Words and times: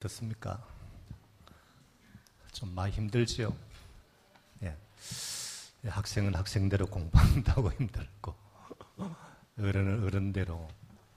어떻습니까? 0.00 0.66
좀 2.52 2.74
많이 2.74 2.90
힘들지요? 2.92 3.54
예. 4.62 4.76
학생은 5.84 6.34
학생대로 6.34 6.86
공부한다고 6.86 7.70
힘들고, 7.78 8.34
어른은 9.58 10.04
어른대로 10.04 10.68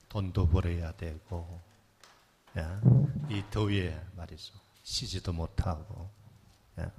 돈도 0.09 0.49
벌어야 0.49 0.91
되고, 0.97 1.61
예. 2.57 2.67
이 3.29 3.41
더위에 3.51 3.99
말이죠. 4.17 4.54
쉬지도 4.84 5.31
못하고, 5.31 6.09
예. 6.79 6.91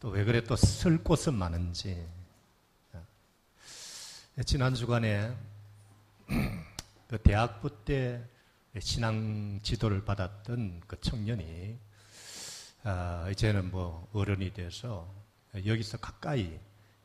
또왜 0.00 0.24
그래 0.24 0.42
또 0.42 0.56
쓸 0.56 1.02
곳은 1.04 1.34
많은지. 1.34 2.04
예. 4.38 4.42
지난 4.42 4.74
주간에 4.74 5.36
그 7.06 7.18
대학부 7.22 7.84
때 7.84 8.24
신앙 8.78 9.58
지도를 9.62 10.04
받았던 10.04 10.82
그 10.86 11.00
청년이 11.00 11.78
아, 12.84 13.28
이제는 13.30 13.70
뭐 13.70 14.08
어른이 14.12 14.54
돼서 14.54 15.12
여기서 15.66 15.98
가까이 15.98 16.58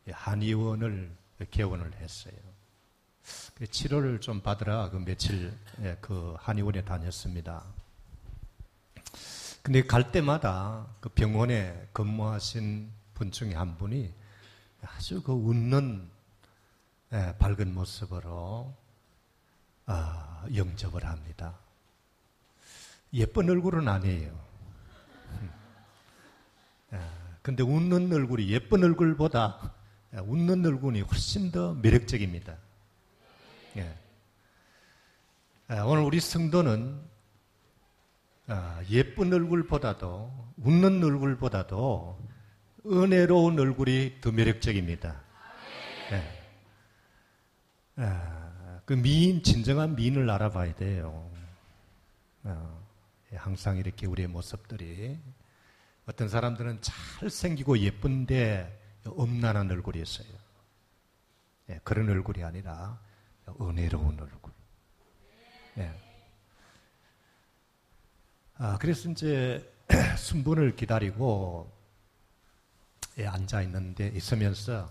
한의원을 0.09 1.11
개원을 1.49 1.95
했어요. 1.95 2.35
그 3.55 3.67
치료를 3.67 4.21
좀 4.21 4.41
받으라 4.41 4.89
그 4.91 4.97
며칠 4.97 5.51
예, 5.81 5.97
그 6.01 6.35
한의원에 6.39 6.85
다녔습니다. 6.85 7.63
근데 9.63 9.81
갈 9.81 10.11
때마다 10.11 10.87
그 10.99 11.09
병원에 11.09 11.89
근무하신 11.91 12.91
분 13.15 13.31
중에 13.31 13.55
한 13.55 13.77
분이 13.77 14.13
아주 14.83 15.23
그 15.23 15.31
웃는 15.33 16.07
예, 17.13 17.35
밝은 17.39 17.73
모습으로 17.73 18.75
아, 19.87 20.45
영접을 20.55 21.05
합니다. 21.05 21.57
예쁜 23.15 23.49
얼굴은 23.49 23.87
아니에요. 23.87 24.29
음. 25.41 25.49
아, 26.91 27.37
근데 27.41 27.63
웃는 27.63 28.11
얼굴이 28.13 28.49
예쁜 28.49 28.83
얼굴보다 28.83 29.73
웃는 30.13 30.65
얼굴이 30.65 31.01
훨씬 31.01 31.51
더 31.51 31.73
매력적입니다. 31.73 32.57
예. 33.77 33.97
아, 35.67 35.83
오늘 35.83 36.03
우리 36.03 36.19
성도는 36.19 37.01
아, 38.47 38.81
예쁜 38.89 39.33
얼굴보다도 39.33 40.53
웃는 40.57 41.03
얼굴보다도 41.03 42.19
은혜로운 42.85 43.59
얼굴이 43.59 44.17
더 44.21 44.31
매력적입니다. 44.31 45.21
예. 46.11 46.35
그 48.85 48.93
미인, 48.93 49.41
진정한 49.41 49.95
미인을 49.95 50.29
알아봐야 50.29 50.75
돼요. 50.75 51.31
어, 52.43 52.84
항상 53.33 53.77
이렇게 53.77 54.05
우리의 54.05 54.27
모습들이 54.27 55.19
어떤 56.05 56.29
사람들은 56.29 56.81
잘생기고 56.81 57.79
예쁜데 57.79 59.03
음란한 59.07 59.69
얼굴이 59.71 60.01
있어요. 60.01 60.27
예, 61.69 61.79
그런 61.83 62.09
얼굴이 62.09 62.43
아니라 62.43 62.99
은혜로운 63.59 64.19
얼굴. 64.19 64.51
예. 65.79 65.91
아, 68.57 68.77
그래서 68.79 69.09
이제 69.09 69.73
순분을 70.17 70.75
기다리고 70.75 71.71
예, 73.17 73.25
앉아 73.27 73.61
있는데 73.63 74.07
있으면서 74.07 74.89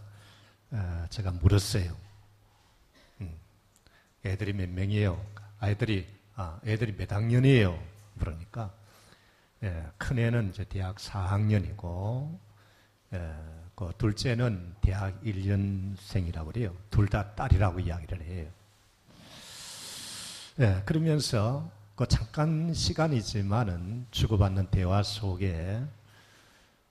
어, 0.70 1.06
제가 1.10 1.30
물었어요. 1.30 2.04
애들이 4.26 4.54
몇 4.54 4.70
명이에요? 4.70 5.22
아이들이, 5.60 6.06
아, 6.34 6.58
애들이 6.64 6.96
몇 6.96 7.12
학년이에요? 7.12 7.93
그러니까, 8.18 8.72
예, 9.62 9.86
큰 9.98 10.18
애는 10.18 10.50
이제 10.50 10.64
대학 10.64 10.96
4학년이고, 10.96 12.38
예, 13.14 13.34
그 13.74 13.92
둘째는 13.98 14.74
대학 14.80 15.20
1년생이라고 15.22 16.46
그래요. 16.52 16.74
둘 16.90 17.08
다 17.08 17.34
딸이라고 17.34 17.80
이야기를 17.80 18.22
해요. 18.22 18.50
예, 20.60 20.82
그러면서 20.84 21.70
그 21.96 22.06
잠깐 22.06 22.72
시간이지만은 22.74 24.06
주고받는 24.10 24.70
대화 24.70 25.02
속에 25.02 25.82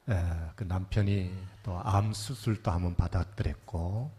예, 0.09 0.49
그 0.55 0.63
남편이 0.65 1.33
또 1.63 1.79
암 1.83 2.13
수술도 2.13 2.71
한번 2.71 2.95
받았더랬고, 2.95 4.11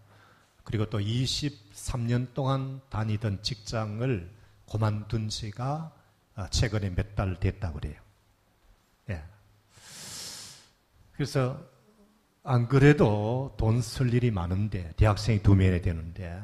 그리고 0.65 0.89
또 0.89 0.99
23년 0.99 2.33
동안 2.33 2.81
다니던 2.89 3.43
직장을 3.43 4.31
그만둔 4.71 5.29
지가 5.29 5.93
아, 5.93 6.04
최근에 6.51 6.91
몇 6.95 7.15
달 7.15 7.39
됐다고 7.39 7.81
그래요. 7.81 8.01
예. 9.11 9.23
그래서 11.13 11.61
안 12.43 12.69
그래도 12.69 13.55
돈 13.57 13.81
쓸 13.81 14.13
일이 14.13 14.31
많은데 14.31 14.93
대학생이 14.97 15.43
두 15.43 15.55
명이 15.55 15.81
되는데 15.83 16.43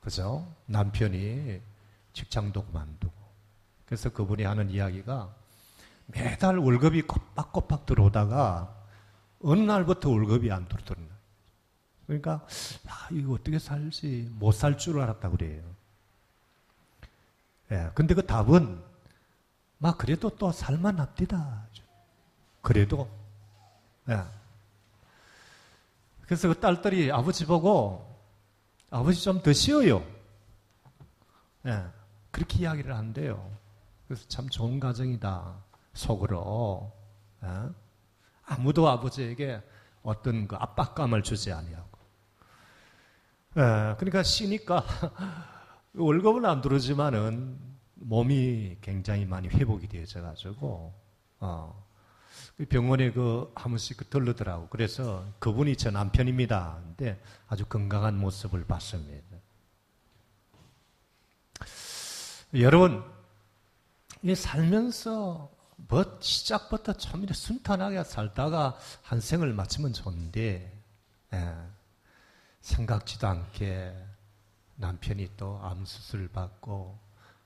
그죠? 0.00 0.52
남편이 0.66 1.60
직장도 2.12 2.66
그만두고 2.66 3.12
그래서 3.84 4.10
그분이 4.10 4.42
하는 4.44 4.70
이야기가 4.70 5.34
매달 6.06 6.58
월급이 6.58 7.02
꼬박꼬박 7.02 7.84
들어오다가 7.86 8.74
어느 9.42 9.60
날부터 9.60 10.08
월급이 10.10 10.50
안 10.50 10.66
들어오더라. 10.68 11.00
그러니까 12.06 12.46
아, 12.88 13.08
이거 13.10 13.34
어떻게 13.34 13.58
살지 13.58 14.30
못 14.38 14.52
살 14.54 14.78
줄 14.78 15.00
알았다 15.00 15.28
그래요. 15.30 15.62
예, 17.72 17.90
근데 17.94 18.14
그 18.14 18.24
답은 18.24 18.82
막 19.78 19.98
그래도 19.98 20.30
또 20.30 20.52
살만합디다. 20.52 21.66
그래도 22.62 23.08
예. 24.08 24.22
그래서 26.22 26.48
그 26.48 26.58
딸들이 26.58 27.12
아버지 27.12 27.46
보고 27.46 28.16
아버지 28.90 29.22
좀더 29.22 29.52
쉬어요. 29.52 30.04
예, 31.66 31.84
그렇게 32.30 32.60
이야기를 32.60 32.94
한대요. 32.94 33.50
그래서 34.06 34.26
참 34.28 34.48
좋은 34.48 34.78
가정이다. 34.78 35.64
속으로 35.94 36.92
예? 37.42 37.48
아무도 38.44 38.88
아버지에게 38.88 39.62
어떤 40.02 40.46
그 40.46 40.54
압박감을 40.56 41.22
주지 41.22 41.52
아니하고 41.52 41.98
예, 43.56 43.94
그러니까 43.98 44.22
쉬니까 44.22 44.84
월급은 45.96 46.44
안 46.44 46.60
들어지만은 46.60 47.58
몸이 47.94 48.78
굉장히 48.80 49.24
많이 49.24 49.48
회복이 49.48 49.88
되어져 49.88 50.22
가지고 50.22 50.94
어, 51.40 51.86
그 52.56 52.64
병원에 52.66 53.10
그 53.12 53.50
한 53.66 53.72
번씩 53.72 53.96
그 53.96 54.04
들르더라고. 54.06 54.68
그래서 54.68 55.26
그분이 55.40 55.76
제 55.76 55.90
남편입니다. 55.90 56.80
근데 56.84 57.20
아주 57.48 57.66
건강한 57.66 58.16
모습을 58.16 58.64
봤습니다. 58.64 59.36
여러분, 62.54 63.02
이 64.22 64.34
살면서 64.36 65.50
뭐 65.88 66.18
시작부터 66.20 66.92
참 66.92 67.20
이렇게 67.20 67.34
순탄하게 67.34 68.04
살다가 68.04 68.78
한 69.02 69.20
생을 69.20 69.52
마치면 69.52 69.92
좋은데, 69.94 70.72
예. 71.32 71.54
생각지도 72.60 73.26
않게 73.26 74.05
남편이 74.76 75.30
또 75.36 75.58
암수술 75.62 76.28
받고 76.28 76.98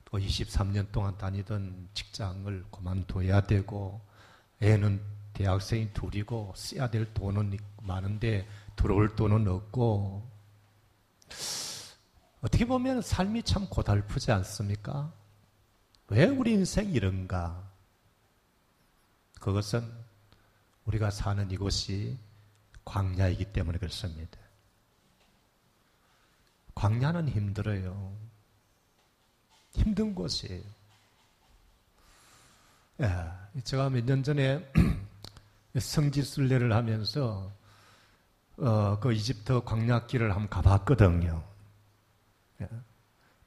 또 0.05 0.19
23년 0.19 0.91
동안 0.93 1.17
다니던 1.17 1.89
직장을 1.95 2.65
그만둬야 2.71 3.43
되고 3.43 4.01
애는 4.61 5.01
대학생이 5.33 5.93
둘이고 5.93 6.53
써야 6.57 6.91
될 6.91 7.13
돈은 7.15 7.57
많은데 7.83 8.47
들어올 8.77 9.15
돈은 9.15 9.47
없고 9.49 10.29
어떻게 12.43 12.65
보면 12.65 13.03
삶이 13.03 13.43
참 13.45 13.69
고달프지 13.69 14.33
않습니까? 14.33 15.13
왜 16.09 16.27
우리 16.27 16.53
인생 16.53 16.91
이런가? 16.91 17.71
그것은 19.41 19.89
우리가 20.85 21.11
사는 21.11 21.51
이곳이 21.51 22.19
광야이기 22.85 23.53
때문에 23.53 23.79
그렇습니다. 23.79 24.39
광야는 26.75 27.29
힘들어요. 27.29 28.17
힘든 29.73 30.15
곳이에요. 30.15 30.63
예, 33.01 33.61
제가 33.65 33.89
몇 33.91 34.05
년 34.05 34.23
전에 34.23 34.71
성지순례를 35.79 36.73
하면서 36.73 37.53
어, 38.59 38.99
그 39.01 39.13
이집트 39.13 39.63
광야길을 39.65 40.31
한번 40.33 40.49
가봤거든요. 40.51 41.43
예. 42.61 42.69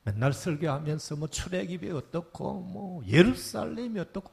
맨날 0.05 0.33
설교하면서 0.33 1.15
뭐 1.17 1.27
출애굽이 1.27 1.91
어떻고 1.91 2.61
뭐 2.61 3.05
예루살렘이 3.05 3.99
어떻고 3.99 4.31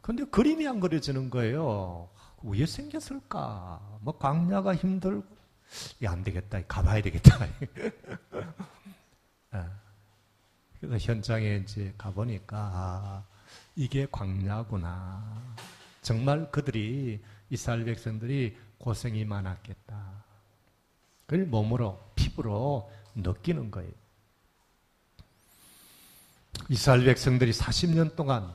근데 0.00 0.24
그림이 0.24 0.66
안 0.68 0.78
그려지는 0.80 1.30
거예요. 1.30 2.08
왜 2.42 2.66
생겼을까? 2.66 3.98
뭐 4.00 4.18
광야가 4.18 4.74
힘들고 4.74 5.24
야, 6.04 6.12
안 6.12 6.22
되겠다. 6.22 6.60
가봐야 6.66 7.02
되겠다. 7.02 7.38
아, 9.52 9.70
그래서 10.80 10.98
현장에 10.98 11.56
이제 11.56 11.94
가보니까, 11.96 12.58
아, 12.58 13.24
이게 13.76 14.06
광야구나. 14.10 15.54
정말 16.02 16.50
그들이 16.50 17.22
이스라엘 17.50 17.84
백성들이 17.84 18.56
고생이 18.78 19.24
많았겠다. 19.24 20.24
그걸 21.26 21.46
몸으로 21.46 22.12
피부로 22.14 22.90
느끼는 23.14 23.70
거예요. 23.70 23.92
이스라엘 26.68 27.04
백성들이 27.04 27.52
40년 27.52 28.16
동안 28.16 28.52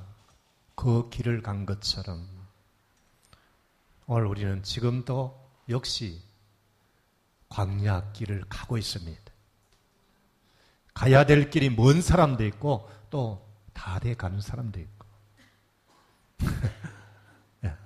그 0.76 1.10
길을 1.10 1.42
간 1.42 1.66
것처럼 1.66 2.28
오늘 4.06 4.28
우리는 4.28 4.64
지금도 4.64 5.48
역시 5.70 6.22
광야 7.50 8.12
길을 8.14 8.46
가고 8.50 8.78
있습니다. 8.78 9.22
가야 10.94 11.26
될 11.26 11.50
길이 11.50 11.70
먼 11.70 12.02
사람도 12.02 12.46
있고 12.46 12.90
또 13.10 13.48
다 13.78 14.00
돼 14.00 14.16
가는 14.16 14.42
사람도 14.42 14.80
있고. 14.80 15.06
예. 17.64 17.78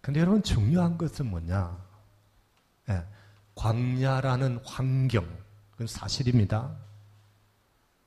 근데 0.00 0.18
여러분 0.18 0.42
중요한 0.42 0.98
것은 0.98 1.26
뭐냐? 1.26 1.78
예. 2.90 3.06
광야라는 3.54 4.60
환경, 4.64 5.24
그건 5.70 5.86
사실입니다. 5.86 6.76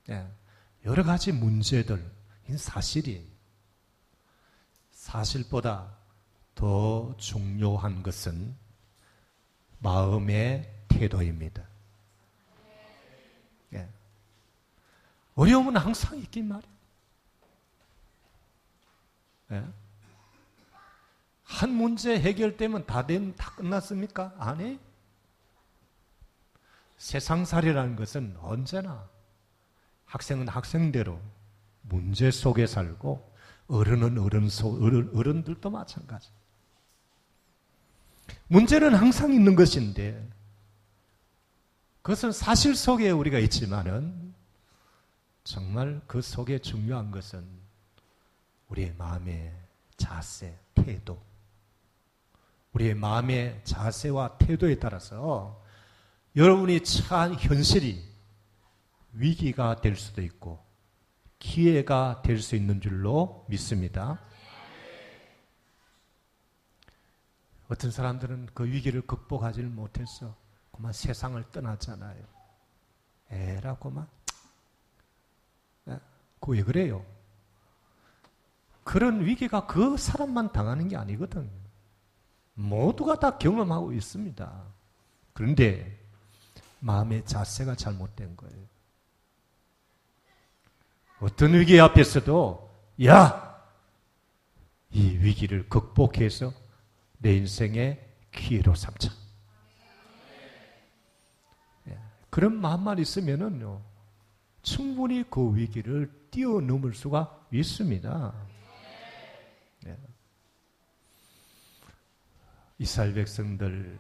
예. 0.10 0.30
여러 0.86 1.04
가지 1.04 1.32
문제들, 1.32 2.12
이 2.50 2.58
사실이에요. 2.58 3.26
사실보다 4.92 5.96
더 6.54 7.16
중요한 7.18 8.04
것은 8.04 8.56
마음의 9.86 10.68
태도입니다. 10.88 11.64
예. 13.74 13.88
어려움은 15.36 15.78
항상 15.78 16.18
있긴 16.18 16.48
말이에요. 16.48 16.76
예. 19.52 19.64
한 21.44 21.70
문제 21.70 22.20
해결되면 22.20 22.88
다 22.88 23.06
된, 23.06 23.36
다 23.36 23.52
끝났습니까? 23.52 24.34
아니. 24.40 24.80
세상살이라는 26.98 27.96
것은 27.96 28.38
언제나 28.42 29.08
학생은 30.06 30.48
학생대로 30.48 31.22
문제 31.84 32.32
속에 32.32 32.66
살고 32.66 33.36
어른은 33.68 34.18
어른 34.18 34.50
속, 34.50 34.82
어른, 34.82 35.16
어른들도 35.16 35.70
마찬가지. 35.70 36.32
문제는 38.48 38.94
항상 38.94 39.34
있는 39.34 39.56
것인데 39.56 40.30
그것은 42.02 42.32
사실 42.32 42.76
속에 42.76 43.10
우리가 43.10 43.40
있지만은 43.40 44.34
정말 45.44 46.02
그 46.08 46.22
속에 46.22 46.60
중요한 46.60 47.12
것은 47.12 47.44
우리의 48.68 48.94
마음의 48.98 49.52
자세, 49.98 50.58
태도. 50.76 51.22
우리의 52.74 52.94
마음의 52.94 53.62
자세와 53.64 54.38
태도에 54.38 54.78
따라서 54.80 55.64
여러분이 56.36 56.84
처한 56.84 57.36
현실이 57.36 58.04
위기가 59.14 59.80
될 59.82 59.96
수도 59.96 60.22
있고 60.22 60.64
기회가 61.40 62.22
될 62.24 62.42
수 62.42 62.56
있는 62.56 62.82
줄로 62.82 63.46
믿습니다. 63.50 64.20
어떤 67.68 67.92
사람들은 67.92 68.50
그 68.54 68.66
위기를 68.66 69.02
극복하지 69.02 69.62
못해서 69.64 70.36
그만 70.72 70.94
세상을 70.94 71.42
떠났잖아요. 71.52 72.24
에라고만. 73.30 74.08
네? 75.86 76.00
그왜 76.40 76.64
그래요? 76.64 77.04
그런 78.84 79.26
위기가 79.26 79.66
그 79.66 79.98
사람만 79.98 80.52
당하는 80.52 80.88
게 80.88 80.96
아니거든요. 80.96 81.50
모두가 82.54 83.20
다 83.20 83.38
경험하고 83.38 83.94
있습니다. 83.94 84.64
그런데 85.34 86.00
마음의 86.80 87.26
자세가 87.26 87.76
잘못된 87.76 88.38
거예요. 88.38 88.66
어떤 91.20 91.54
위기 91.54 91.80
앞에서도 91.80 92.66
야! 93.06 93.44
이 94.92 95.18
위기를 95.18 95.68
극복해서 95.68 96.54
내 97.26 97.38
인생의 97.38 98.08
기회로 98.32 98.76
삼자. 98.76 99.12
예, 101.88 102.00
그런 102.30 102.56
마음만 102.62 103.00
있으면은요, 103.00 103.82
충분히 104.62 105.28
그 105.28 105.56
위기를 105.56 106.28
뛰어넘을 106.30 106.94
수가 106.94 107.48
있습니다. 107.52 108.48
예. 109.88 109.98
이스라엘 112.78 113.16
백성들 113.16 113.98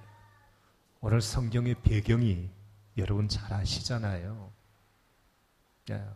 오늘 1.01 1.19
성경의 1.19 1.81
배경이 1.81 2.47
여러분 2.95 3.27
잘 3.27 3.51
아시잖아요. 3.51 4.53
예. 5.89 6.07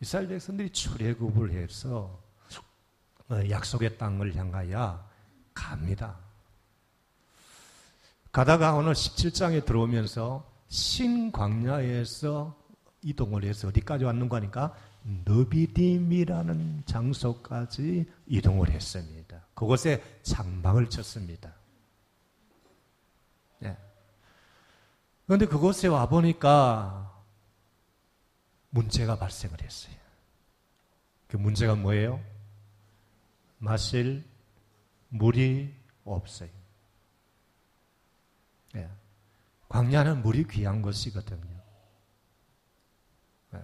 이스라엘 0.00 0.28
백성들이 0.28 0.70
출애굽을 0.70 1.52
해서 1.52 2.22
어, 3.28 3.50
약속의 3.50 3.98
땅을 3.98 4.34
향하여 4.34 5.06
갑니다. 5.52 6.27
가다가 8.38 8.74
오늘 8.74 8.92
17장에 8.92 9.64
들어오면서 9.64 10.48
신광야에서 10.68 12.56
이동을 13.02 13.42
해서 13.42 13.66
어디까지 13.66 14.04
왔는가 14.04 14.36
하니까 14.36 14.76
너비딤이라는 15.24 16.84
장소까지 16.86 18.08
이동을 18.28 18.70
했습니다. 18.70 19.44
그곳에 19.54 20.20
장막을 20.22 20.88
쳤습니다. 20.88 21.52
네. 23.58 23.76
그런데 25.26 25.44
그곳에 25.44 25.88
와 25.88 26.08
보니까 26.08 27.20
문제가 28.70 29.18
발생을 29.18 29.60
했어요. 29.62 29.96
그 31.26 31.36
문제가 31.36 31.74
뭐예요? 31.74 32.22
마실 33.58 34.24
물이 35.08 35.74
없어요. 36.04 36.57
예. 38.76 38.88
광야는 39.68 40.22
물이 40.22 40.46
귀한 40.48 40.82
것이거든요. 40.82 41.62
예. 43.54 43.62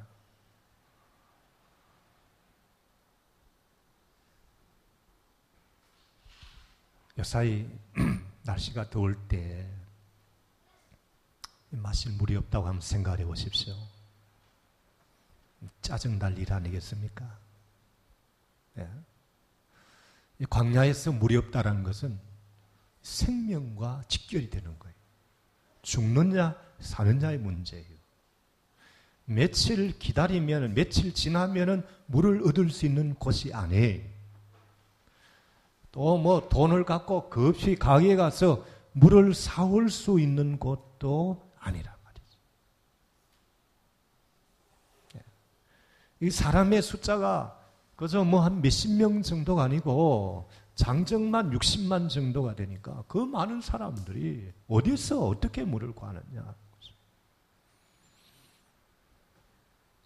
요사이 7.18 7.68
날씨가 8.44 8.90
더울 8.90 9.16
때 9.28 9.68
마실 11.70 12.12
물이 12.12 12.36
없다고 12.36 12.66
한번 12.66 12.80
생각해 12.80 13.24
보십시오. 13.24 13.74
짜증 15.80 16.18
날 16.18 16.36
일 16.38 16.52
아니겠습니까? 16.52 17.38
예. 18.78 18.88
광야에서 20.50 21.12
물이 21.12 21.36
없다라는 21.36 21.82
것은 21.84 22.18
생명과 23.02 24.04
직결이 24.08 24.50
되는 24.50 24.78
거예요. 24.78 24.93
죽느냐 25.84 26.56
사느냐의 26.80 27.38
문제예요. 27.38 27.94
며칠 29.26 29.96
기다리면 29.98 30.74
며칠 30.74 31.14
지나면은 31.14 31.86
물을 32.06 32.42
얻을 32.46 32.70
수 32.70 32.84
있는 32.86 33.14
곳이 33.14 33.54
아니에요. 33.54 34.02
또 35.92 36.18
뭐 36.18 36.48
돈을 36.48 36.84
갖고 36.84 37.30
급히 37.30 37.76
가게에 37.76 38.16
가서 38.16 38.66
물을 38.92 39.32
사올 39.32 39.88
수 39.90 40.18
있는 40.18 40.58
곳도 40.58 41.40
아니란 41.58 41.94
말이죠. 42.04 42.38
예. 45.16 45.20
이 46.26 46.30
사람의 46.30 46.82
숫자가 46.82 47.60
그저 47.96 48.24
뭐 48.24 48.40
한 48.40 48.60
몇십 48.60 48.90
명 48.90 49.22
정도가 49.22 49.62
아니고 49.62 50.50
장정만 50.74 51.50
60만 51.50 52.08
정도가 52.08 52.56
되니까 52.56 53.04
그 53.06 53.18
많은 53.18 53.60
사람들이 53.60 54.52
어디서 54.68 55.26
어떻게 55.26 55.64
물을 55.64 55.92
구하느냐. 55.92 56.54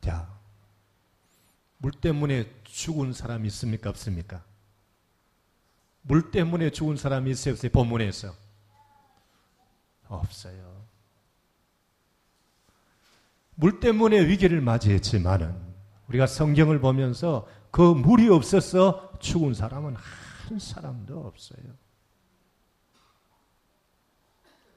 자, 0.00 0.28
물 1.78 1.92
때문에 1.92 2.50
죽은 2.64 3.12
사람이 3.12 3.46
있습니까? 3.48 3.90
없습니까? 3.90 4.44
물 6.02 6.30
때문에 6.30 6.70
죽은 6.70 6.96
사람이 6.96 7.30
있어요? 7.30 7.52
없어요? 7.54 7.70
본문에서. 7.70 8.34
없어요. 10.08 10.84
물 13.54 13.80
때문에 13.80 14.26
위기를 14.26 14.60
맞이했지만은 14.60 15.54
우리가 16.08 16.26
성경을 16.26 16.80
보면서 16.80 17.46
그 17.70 17.82
물이 17.82 18.28
없어서 18.28 19.12
죽은 19.18 19.54
사람은 19.54 19.96
한 20.48 20.58
사람도 20.58 21.26
없어요. 21.26 21.76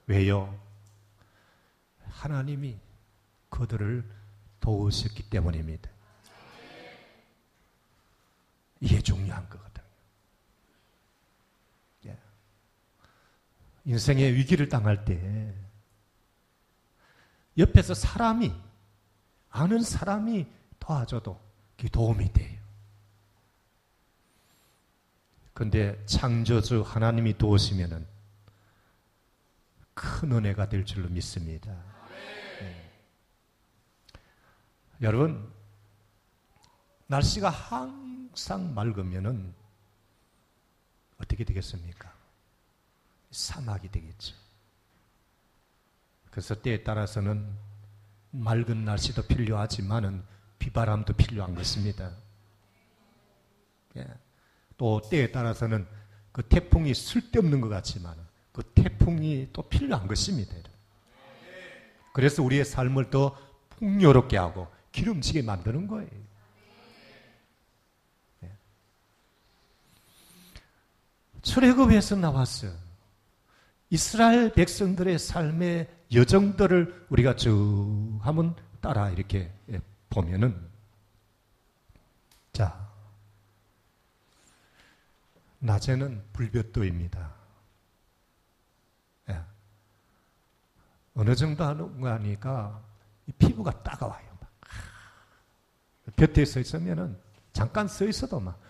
왜요? 0.06 0.60
하나님이 2.08 2.78
그들을 3.48 4.04
도우셨기 4.60 5.30
때문입니다. 5.30 5.90
이게 8.80 9.00
중요한 9.00 9.48
거거든요. 9.48 9.86
예. 12.06 12.18
인생의 13.84 14.34
위기를 14.34 14.68
당할 14.68 15.04
때 15.04 15.54
옆에서 17.56 17.94
사람이 17.94 18.52
아는 19.50 19.82
사람이 19.82 20.46
도와줘도 20.78 21.40
그게 21.76 21.88
도움이 21.88 22.32
돼요. 22.32 22.61
근데 25.62 26.04
창조주 26.06 26.82
하나님이 26.82 27.38
도우시면은 27.38 28.04
큰 29.94 30.32
은혜가 30.32 30.68
될 30.68 30.84
줄로 30.84 31.08
믿습니다. 31.08 31.72
네. 32.60 32.90
여러분, 35.02 35.52
날씨가 37.06 37.48
항상 37.48 38.74
맑으면은 38.74 39.54
어떻게 41.18 41.44
되겠습니까? 41.44 42.12
사막이 43.30 43.88
되겠죠. 43.88 44.34
그래서 46.32 46.60
때에 46.60 46.82
따라서는 46.82 47.56
맑은 48.32 48.84
날씨도 48.84 49.28
필요하지만은 49.28 50.24
비바람도 50.58 51.12
필요한 51.12 51.54
것입니다. 51.54 52.10
예. 53.94 54.31
또 54.82 55.00
때에 55.00 55.30
따라서는 55.30 55.86
그 56.32 56.42
태풍이 56.42 56.92
쓸데없는 56.92 57.60
것 57.60 57.68
같지만 57.68 58.16
그 58.50 58.64
태풍이 58.74 59.48
또 59.52 59.62
필요한 59.62 60.08
것입니다. 60.08 60.56
그래서 62.12 62.42
우리의 62.42 62.64
삶을 62.64 63.08
더 63.10 63.38
풍요롭게 63.78 64.36
하고 64.36 64.66
기름지게 64.90 65.42
만드는 65.42 65.86
거예요. 65.86 66.10
네. 68.40 68.50
출애굽에서 71.42 72.16
나왔어요. 72.16 72.72
이스라엘 73.88 74.52
백성들의 74.52 75.16
삶의 75.16 75.88
여정들을 76.12 77.06
우리가 77.08 77.36
쭉 77.36 78.18
한번 78.20 78.56
따라 78.80 79.10
이렇게 79.10 79.52
보면은 80.10 80.60
자 82.52 82.91
낮에는 85.62 86.24
불볕도입니다. 86.32 87.34
예. 89.30 89.44
어느 91.14 91.34
정도 91.36 91.64
하니까 91.64 92.82
피부가 93.38 93.70
따가워요. 93.82 94.32
곁에 96.16 96.44
서 96.44 96.58
있으면은 96.58 97.16
잠깐 97.52 97.86
서 97.86 98.04
있어도 98.04 98.40
막 98.40 98.60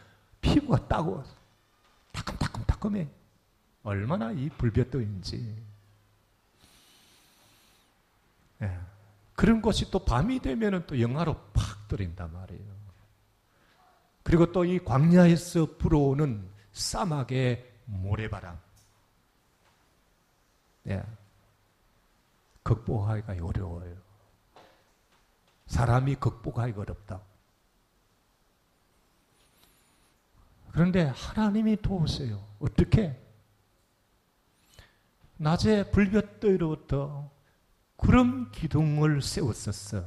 피부가 0.42 0.86
따가워 0.86 1.24
따끔따끔따끔해. 2.12 3.08
얼마나 3.84 4.30
이 4.32 4.50
불볕도인지. 4.50 5.64
예. 8.60 8.80
그런 9.34 9.62
곳이 9.62 9.90
또 9.90 10.04
밤이 10.04 10.40
되면은 10.40 10.86
또 10.86 11.00
영하로 11.00 11.40
팍 11.54 11.88
떨린단 11.88 12.32
말이에요. 12.32 12.82
그리고 14.22 14.52
또 14.52 14.64
이 14.66 14.78
광야에서 14.78 15.78
불어오는 15.78 16.51
사막의 16.72 17.70
모래바람. 17.84 18.58
예. 20.88 21.02
극복하기가 22.62 23.44
어려워요. 23.44 23.96
사람이 25.66 26.16
극복하기가 26.16 26.80
어렵다. 26.80 27.20
그런데 30.72 31.02
하나님이 31.04 31.76
도우세요. 31.82 32.46
어떻게? 32.58 33.18
낮에 35.36 35.90
불볕더위로부터 35.90 37.30
구름 37.96 38.50
기둥을 38.52 39.22
세웠었어. 39.22 40.04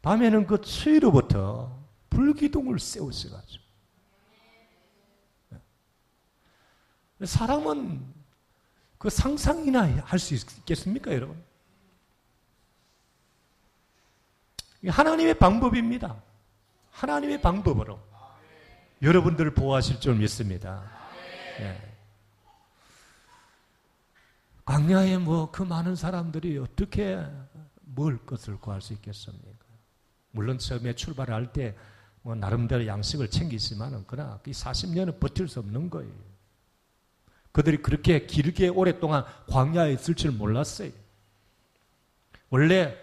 밤에는 0.00 0.46
그 0.46 0.60
추위로부터 0.60 1.78
불기둥을 2.10 2.78
세우셔가지고. 2.78 3.62
사람은 7.26 8.04
그 8.98 9.10
상상이나 9.10 10.02
할 10.04 10.18
수 10.18 10.34
있겠습니까, 10.34 11.12
여러분? 11.12 11.42
하나님의 14.86 15.38
방법입니다. 15.38 16.20
하나님의 16.90 17.40
방법으로 17.40 18.00
여러분들을 19.00 19.54
보호하실 19.54 20.00
줄 20.00 20.14
믿습니다. 20.16 20.82
네. 21.58 21.80
광야에 24.64 25.18
뭐 25.18 25.50
그 25.50 25.62
많은 25.62 25.96
사람들이 25.96 26.58
어떻게 26.58 27.20
먹을 27.82 28.18
것을 28.24 28.58
구할 28.60 28.80
수 28.80 28.92
있겠습니까? 28.92 29.50
물론 30.30 30.58
처음에 30.58 30.94
출발할 30.94 31.52
때 31.52 31.76
뭐 32.22 32.34
나름대로 32.36 32.86
양식을 32.86 33.30
챙기지만은 33.30 34.04
그러나 34.06 34.38
이 34.46 34.52
40년은 34.52 35.18
버틸 35.18 35.48
수 35.48 35.58
없는 35.58 35.90
거예요. 35.90 36.12
그들이 37.52 37.82
그렇게 37.82 38.26
길게 38.26 38.68
오랫동안 38.68 39.24
광야에 39.48 39.92
있을 39.92 40.14
줄 40.14 40.32
몰랐어요. 40.32 40.90
원래 42.50 42.96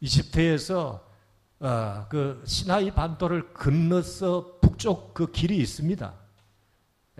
이집트에서 0.00 1.04
어, 1.60 2.06
그 2.08 2.42
시나이 2.46 2.90
반도를 2.90 3.54
건너서 3.54 4.58
북쪽 4.60 5.14
그 5.14 5.30
길이 5.30 5.56
있습니다. 5.58 6.14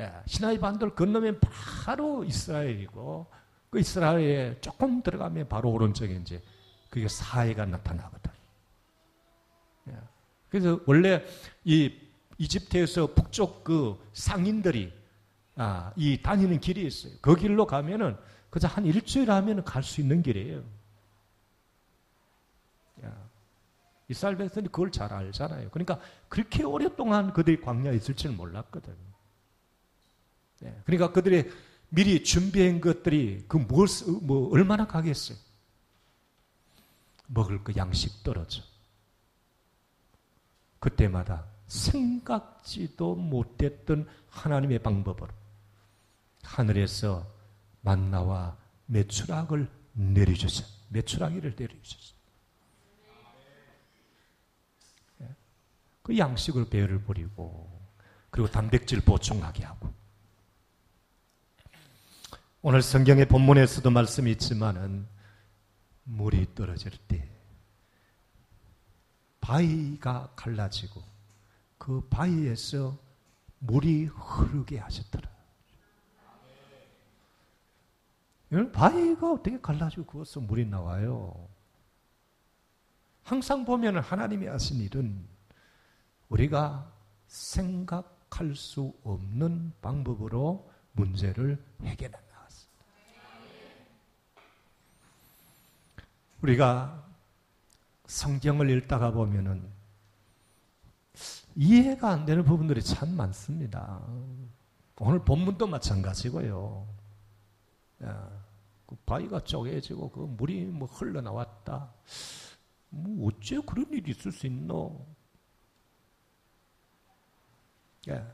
예, 0.00 0.12
시나이 0.26 0.58
반도를 0.58 0.94
건너면 0.94 1.40
바로 1.40 2.24
이스라엘이고 2.24 3.26
그 3.70 3.78
이스라엘에 3.78 4.60
조금 4.60 5.02
들어가면 5.02 5.48
바로 5.48 5.70
오른쪽에 5.70 6.14
이제 6.14 6.42
그게 6.90 7.08
사해가 7.08 7.64
나타나거든. 7.66 8.30
예, 9.88 9.94
그래서 10.48 10.80
원래 10.86 11.24
이 11.64 11.92
이집트에서 12.38 13.14
북쪽 13.14 13.62
그 13.62 13.96
상인들이 14.12 14.92
아, 15.56 15.92
이 15.96 16.20
다니는 16.20 16.61
길이 16.61 16.87
있어요. 16.87 17.12
그 17.20 17.37
길로 17.37 17.66
가면은 17.66 18.16
그저 18.50 18.68
한 18.68 18.84
일주일 18.87 19.30
하면 19.30 19.64
갈 19.64 19.82
수 19.82 20.00
있는 20.00 20.23
길이에요. 20.23 20.62
이스라엘 24.08 24.37
백성이 24.37 24.66
그걸 24.66 24.90
잘 24.92 25.12
알잖아요. 25.12 25.70
그러니까 25.70 25.99
그렇게 26.28 26.62
오랫동안 26.62 27.32
그들이 27.32 27.61
광야에 27.61 27.96
있을 27.96 28.14
줄 28.14 28.32
몰랐거든. 28.32 28.94
네. 30.61 30.78
그러니까 30.84 31.12
그들이 31.12 31.50
미리 31.88 32.23
준비한 32.23 32.80
것들이 32.80 33.44
그 33.49 33.56
무엇, 33.56 33.88
뭐, 34.23 34.50
얼마나 34.52 34.87
가겠어요? 34.87 35.38
먹을 37.26 37.62
그 37.64 37.75
양식 37.76 38.23
떨어져. 38.23 38.62
그때마다 40.80 41.46
생각지도 41.66 43.14
못했던 43.14 44.06
하나님의 44.28 44.80
방법으로 44.80 45.32
하늘에서 46.44 47.26
만나와 47.80 48.56
메추락을 48.86 49.68
내려주셨 49.92 50.66
메추라기를 50.88 51.54
내려주셨어. 51.56 52.14
예. 55.22 55.34
그 56.02 56.16
양식을 56.16 56.68
배를 56.68 57.02
버리고 57.04 57.70
그리고 58.30 58.48
단백질 58.50 59.00
보충하게 59.00 59.64
하고 59.64 59.92
오늘 62.62 62.82
성경의 62.82 63.28
본문에서도 63.28 63.90
말씀이 63.90 64.30
있지만은 64.32 65.06
물이 66.04 66.54
떨어질 66.54 66.92
때 67.08 67.28
바위가 69.40 70.32
갈라지고 70.36 71.02
그 71.76 72.00
바위에서 72.08 72.98
물이 73.58 74.06
흐르게 74.06 74.78
하셨더라. 74.78 75.33
바위가 78.73 79.32
어떻게 79.32 79.61
갈라지고 79.61 80.04
그것서 80.06 80.40
물이 80.40 80.66
나와요? 80.66 81.49
항상 83.23 83.64
보면 83.64 83.99
하나님이 83.99 84.46
하신 84.46 84.80
일은 84.80 85.26
우리가 86.28 86.92
생각할 87.26 88.54
수 88.54 88.92
없는 89.02 89.73
방법으로 89.80 90.70
문제를 90.92 91.62
해결해 91.82 92.12
나갔습니다. 92.12 92.84
우리가 96.42 97.04
성경을 98.06 98.70
읽다가 98.70 99.11
보면은 99.11 99.66
이해가 101.56 102.11
안 102.11 102.26
되는 102.26 102.44
부분들이 102.44 102.82
참 102.82 103.16
많습니다. 103.16 104.00
오늘 104.99 105.25
본문도 105.25 105.66
마찬가지고요. 105.66 106.87
그 108.94 108.96
바위가 109.06 109.40
쪼개지고 109.40 110.10
그 110.10 110.20
물이 110.20 110.66
뭐 110.66 110.86
흘러나왔다. 110.86 111.92
뭐 112.90 113.28
어째 113.28 113.60
그런 113.66 113.92
일이 113.92 114.12
있을 114.12 114.30
수 114.30 114.46
있노? 114.46 115.04
예. 118.08 118.24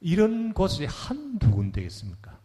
이런 0.00 0.52
곳이 0.52 0.86
한두 0.86 1.50
군데겠습니까? 1.50 2.40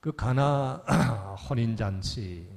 그 0.00 0.14
가나 0.14 0.76
혼인잔치. 1.50 2.48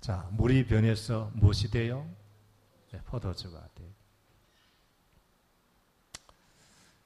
자, 0.00 0.28
물이 0.32 0.66
변해서 0.66 1.30
무엇이 1.34 1.70
돼요? 1.70 2.06
네, 2.90 3.00
포도주가 3.04 3.66
돼요. 3.74 3.95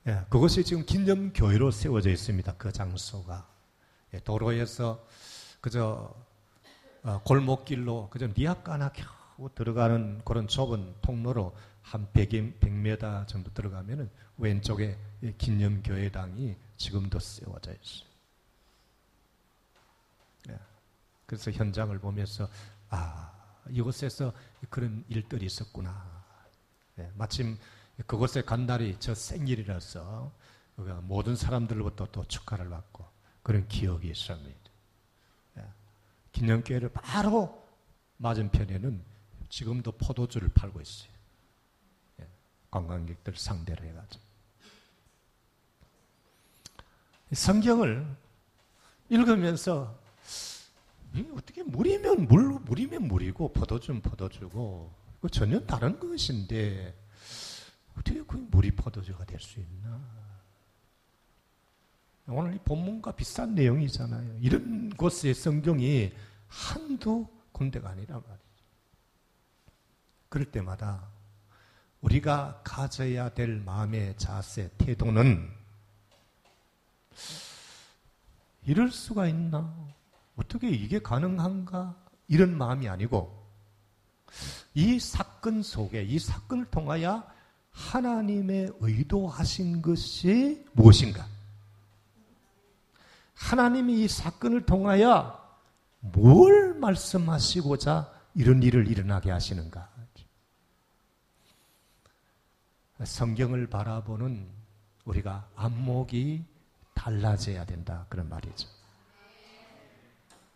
예, 0.07 0.25
그것이 0.31 0.65
지금 0.65 0.87
기념교회로 0.87 1.71
세워져 1.71 2.11
있습니다. 2.11 2.55
그 2.57 2.73
장소가. 2.73 3.47
예, 4.15 4.21
도로에서 4.21 5.07
그저 5.61 6.15
어, 7.03 7.21
골목길로 7.23 8.09
그저 8.11 8.29
니아까나 8.35 8.93
겨우 8.93 9.51
들어가는 9.55 10.23
그런 10.25 10.49
좁은 10.49 10.95
통로로 11.03 11.55
한 11.83 12.11
100, 12.13 12.61
100m 12.61 13.27
정도 13.27 13.53
들어가면은 13.53 14.11
왼쪽에 14.39 14.97
기념교회당이 15.37 16.57
지금도 16.79 17.19
세워져 17.19 17.73
있어요. 17.73 18.09
예, 20.49 20.59
그래서 21.27 21.51
현장을 21.51 21.99
보면서 21.99 22.49
아 22.89 23.33
이곳에서 23.69 24.33
그런 24.71 25.05
일들이 25.09 25.45
있었구나. 25.45 26.25
예, 26.99 27.11
마침 27.17 27.59
그곳에 28.07 28.43
간 28.43 28.67
날이 28.67 28.97
저 28.99 29.15
생일이라서 29.15 30.33
모든 31.03 31.37
사람들로부터 31.37 32.07
또 32.13 32.25
축하를 32.25 32.69
받고 32.71 33.05
그런 33.43 33.67
기억이 33.69 34.09
있습니다. 34.09 34.71
예. 35.59 35.65
기념교회를 36.33 36.91
바로 36.91 37.67
맞은편에는 38.19 39.03
지금도 39.49 39.93
포도주를 39.93 40.49
팔고 40.51 40.81
있어요. 40.81 41.11
예. 42.21 42.29
관광객들 42.71 43.37
상대로 43.37 43.85
해가지고. 43.85 44.25
성경을 47.33 48.07
읽으면서 49.09 49.99
어떻게 51.35 51.63
물이면 51.63 52.29
물, 52.29 52.59
물이면 52.61 53.09
물이고 53.09 53.53
포도주는 53.53 54.01
포도주고 54.01 54.93
전혀 55.31 55.61
다른 55.61 55.99
것인데 55.99 56.95
어떻게 58.01 58.23
그 58.23 58.37
물이 58.51 58.73
포도주가 58.73 59.25
될 59.25 59.39
수 59.41 59.61
있나? 59.61 60.01
오늘 62.27 62.55
이 62.55 62.59
본문과 62.59 63.13
비슷한 63.13 63.55
내용이잖아요. 63.55 64.39
이런 64.41 64.91
곳의 64.91 65.35
성경이 65.35 66.13
한두 66.49 67.27
군데가 67.53 67.91
아니라 67.91 68.15
말이죠. 68.15 68.65
그럴 70.29 70.51
때마다 70.51 71.09
우리가 72.01 72.63
가져야 72.65 73.31
될 73.31 73.57
마음의 73.61 74.17
자세, 74.17 74.71
태도는 74.79 75.51
이럴 78.65 78.91
수가 78.93 79.27
있나? 79.27 79.75
어떻게 80.37 80.71
이게 80.71 81.01
가능한가? 81.01 81.97
이런 82.29 82.57
마음이 82.57 82.89
아니고 82.89 83.45
이 84.75 85.01
사건 85.01 85.63
속에 85.65 86.05
이 86.05 86.19
사건을 86.21 86.67
통하여 86.67 87.29
하나님의 87.89 88.73
의도하신 88.81 89.83
것이 89.83 90.65
무엇인가? 90.73 91.27
하나님이 93.35 94.05
이 94.05 94.09
사건을 94.09 94.67
통하여 94.67 95.39
뭘 96.01 96.75
말씀하시고자 96.75 98.13
이런 98.35 98.63
일을 98.63 98.87
일어나게 98.89 99.31
하시는가? 99.31 99.89
성경을 103.05 103.67
바라보는 103.69 104.47
우리가 105.07 105.49
안목이 105.57 106.45
달라져야 106.93 107.65
된다. 107.65 108.05
그런 108.11 108.29
말이죠. 108.29 108.69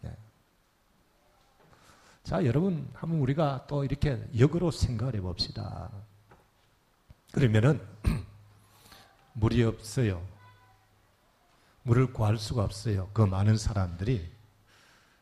네. 0.03 0.15
자, 2.23 2.45
여러분, 2.45 2.87
한번 2.93 3.21
우리가 3.21 3.67
또 3.67 3.83
이렇게 3.83 4.23
역으로 4.39 4.71
생각을 4.71 5.17
해 5.17 5.21
봅시다. 5.23 5.91
그러면은 7.35 7.85
물이 9.35 9.65
없어요. 9.65 10.25
물을 11.83 12.13
구할 12.13 12.39
수가 12.39 12.63
없어요. 12.63 13.11
그 13.13 13.23
많은 13.23 13.57
사람들이 13.57 14.33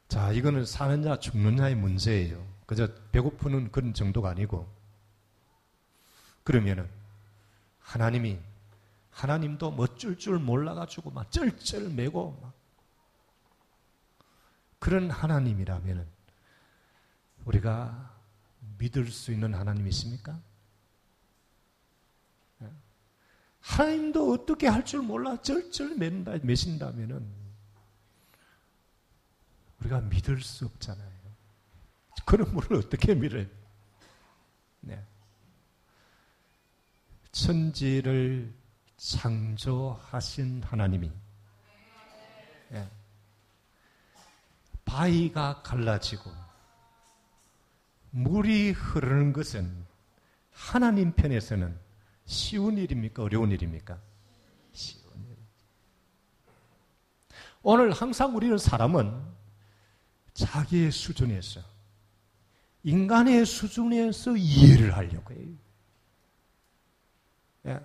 자 0.09 0.31
이거는 0.31 0.66
사느냐 0.66 1.18
죽느냐의 1.18 1.75
문제예요. 1.75 2.46
그저 2.66 2.87
배고프는 3.12 3.72
그런 3.72 3.94
정도가 3.94 4.29
아니고 4.29 4.70
그러면은 6.44 6.87
하나님이 7.81 8.38
하나님도 9.11 9.70
멋줄 9.70 10.18
줄 10.18 10.38
몰라가지고 10.38 11.12
막 11.12 11.33
쩔쩔 11.33 11.88
매고 11.88 12.38
막 12.42 12.53
그런 14.79 15.11
하나님이라면은 15.11 16.07
우리가 17.46 18.14
믿을 18.77 19.07
수 19.07 19.33
있는 19.33 19.55
하나님이십니까? 19.55 20.52
하나님도 23.62 24.33
어떻게 24.33 24.66
할 24.68 24.85
줄 24.85 25.03
몰라 25.03 25.40
쩔쩔 25.40 25.94
맨다, 25.96 26.38
매신다면은 26.42 27.25
우리가 29.81 30.01
믿을 30.01 30.40
수 30.40 30.66
없잖아요. 30.66 31.11
그런 32.27 32.53
분을 32.53 32.85
어떻게 32.85 33.14
믿어요? 33.14 33.46
네. 34.81 35.05
천지를 37.33 38.53
창조하신 38.96 40.62
하나님이 40.62 41.11
네. 42.68 42.88
바위가 44.85 45.62
갈라지고 45.62 46.31
물이 48.11 48.72
흐르는 48.72 49.33
것은 49.33 49.87
하나님 50.53 51.12
편에서는 51.12 51.77
쉬운 52.24 52.78
일입니까? 52.78 53.22
어려운 53.22 53.50
일입니까? 53.50 53.98
쉬운 54.72 55.02
일. 55.28 55.37
오늘 57.62 57.92
항상 57.92 58.37
우리는 58.37 58.56
사람은 58.58 59.12
자기의 60.35 60.90
수준에서, 60.90 61.61
인간의 62.85 63.46
수준에서 63.46 64.37
이해를 64.37 64.96
하려고 64.96 65.35
해요. 65.35 65.48
예. 67.66 67.80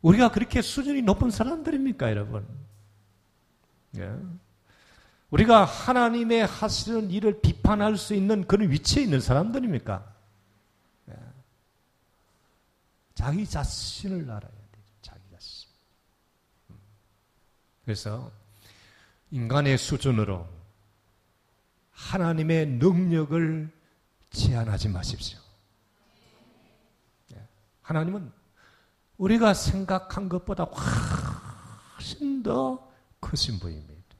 우리가 0.00 0.30
그렇게 0.30 0.62
수준이 0.62 1.02
높은 1.02 1.30
사람들입니까, 1.30 2.10
여러분? 2.10 2.46
예. 3.96 4.14
우리가 5.30 5.64
하나님의 5.64 6.46
하시는 6.46 7.10
일을 7.10 7.40
비판할 7.40 7.96
수 7.98 8.14
있는 8.14 8.46
그런 8.46 8.70
위치에 8.70 9.02
있는 9.02 9.20
사람들입니까? 9.20 10.17
자기 13.18 13.44
자신을 13.44 14.30
알아야 14.30 14.40
돼. 14.40 14.80
자기 15.02 15.20
자신. 15.32 15.68
음. 16.70 16.76
그래서 17.84 18.30
인간의 19.32 19.76
수준으로 19.76 20.46
하나님의 21.90 22.66
능력을 22.66 23.72
제한하지 24.30 24.90
마십시오. 24.90 25.40
예. 27.34 27.44
하나님은 27.82 28.30
우리가 29.16 29.52
생각한 29.52 30.28
것보다 30.28 30.62
훨씬 30.62 32.44
더 32.44 32.88
크신 33.18 33.58
분입니다. 33.58 34.14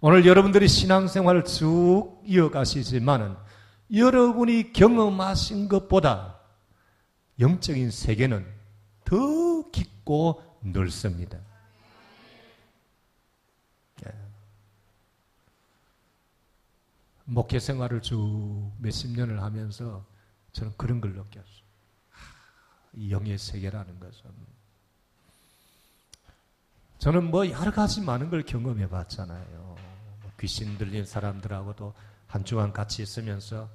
오늘 0.00 0.26
여러분들이 0.26 0.68
신앙생활을 0.68 1.44
쭉 1.44 2.22
이어가시지만은 2.24 3.34
여러분이 3.92 4.72
경험하신 4.72 5.66
것보다 5.66 6.33
영적인 7.38 7.90
세계는 7.90 8.46
더 9.04 9.70
깊고 9.70 10.42
넓습니다. 10.60 11.38
예. 14.06 14.14
목회 17.24 17.58
생활을 17.58 18.02
쭉 18.02 18.72
몇십 18.78 19.10
년을 19.10 19.42
하면서 19.42 20.04
저는 20.52 20.74
그런 20.76 21.00
걸 21.00 21.12
느꼈어요. 21.14 21.64
이 22.94 23.10
영의 23.10 23.36
세계라는 23.38 23.98
것은. 23.98 24.30
저는 26.98 27.30
뭐 27.30 27.50
여러 27.50 27.72
가지 27.72 28.00
많은 28.00 28.30
걸 28.30 28.44
경험해 28.44 28.88
봤잖아요. 28.88 29.76
뭐 30.22 30.32
귀신 30.38 30.78
들린 30.78 31.04
사람들하고도 31.04 31.92
한 32.28 32.44
주간 32.44 32.72
같이 32.72 33.02
있으면서 33.02 33.68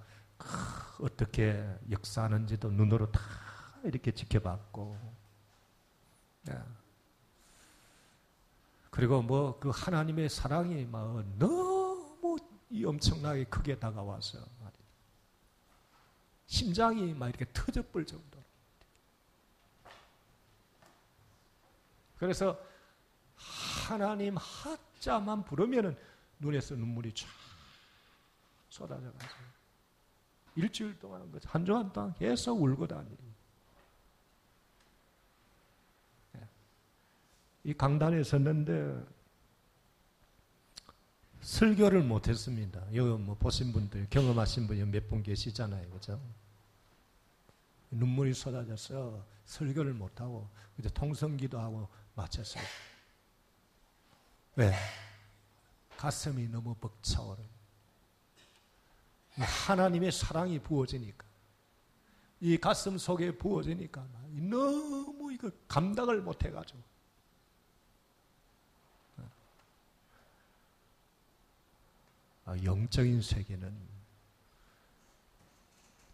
어떻게 0.99 1.63
역사하는지도 1.91 2.71
눈으로 2.71 3.11
다 3.11 3.19
이렇게 3.83 4.11
지켜봤고, 4.11 4.97
네. 6.43 6.53
그리고 8.89 9.21
뭐 9.21 9.59
그 9.59 9.69
하나님의 9.69 10.29
사랑이 10.29 10.85
막 10.85 11.23
너무 11.37 12.37
엄청나게 12.85 13.45
크게 13.45 13.79
다가와서 13.79 14.39
심장이 16.47 17.13
막 17.13 17.29
이렇게 17.29 17.45
터져볼 17.53 18.05
정도로. 18.05 18.43
그래서 22.17 22.59
하나님 23.87 24.35
하자만 24.37 25.45
부르면은 25.45 25.97
눈에서 26.39 26.75
눈물이 26.75 27.13
쫙 27.13 27.27
쏟아져 28.69 29.11
가지고 29.13 29.41
일주일 30.55 30.99
동안 30.99 31.31
그한 31.31 31.65
주간 31.65 31.93
동안 31.93 32.13
계속 32.15 32.61
울고 32.61 32.87
다니. 32.87 33.09
예. 33.11 33.28
이 37.69 37.73
강단에 37.75 38.23
섰는데 38.23 38.99
설교를 41.41 42.01
못했습니다. 42.01 42.81
여기 42.95 43.21
뭐 43.21 43.35
보신 43.35 43.71
분들, 43.71 44.07
경험하신 44.09 44.65
분이 44.65 44.83
몇 44.85 45.07
분 45.07 45.21
계시잖아요. 45.21 45.87
그죠? 45.91 46.19
눈물이 47.91 48.33
쏟아져서 48.33 49.23
설교를 49.45 49.93
못하고, 49.93 50.49
이제 50.79 50.89
통성기도 50.89 51.59
하고 51.59 51.87
마쳤어요. 52.15 52.63
왜? 54.55 54.73
가슴이 55.95 56.47
너무 56.47 56.73
벅차오르. 56.73 57.39
하나님의 59.35 60.11
사랑이 60.11 60.57
부어지니까. 60.57 61.23
이 62.41 62.57
가슴 62.57 62.97
속에 62.97 63.37
부어지니까 63.37 64.07
너무 64.31 65.31
이거 65.31 65.51
감당을 65.67 66.23
못 66.23 66.43
해가지고. 66.43 66.89
영적인 72.63 73.21
세계는 73.21 73.89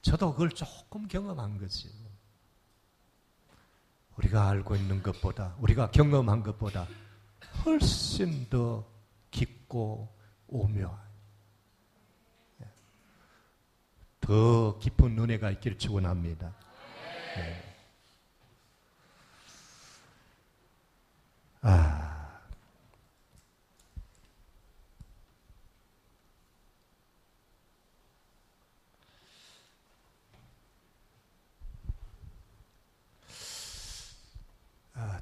저도 0.02 0.34
그걸 0.34 0.50
조금 0.52 1.08
경험한 1.08 1.58
거지. 1.58 1.90
우리가 4.18 4.48
알고 4.50 4.76
있는 4.76 5.02
것보다, 5.02 5.56
우리가 5.60 5.92
경험한 5.92 6.44
것보다 6.44 6.88
훨씬 7.66 8.48
더 8.50 8.86
깊고 9.32 10.08
오묘한, 10.48 10.98
예. 12.62 12.66
더 14.22 14.78
깊은 14.80 15.18
은혜가 15.18 15.52
있기를 15.52 15.78
축원합니다. 15.78 16.54
네. 17.36 17.76
아. 21.62 21.95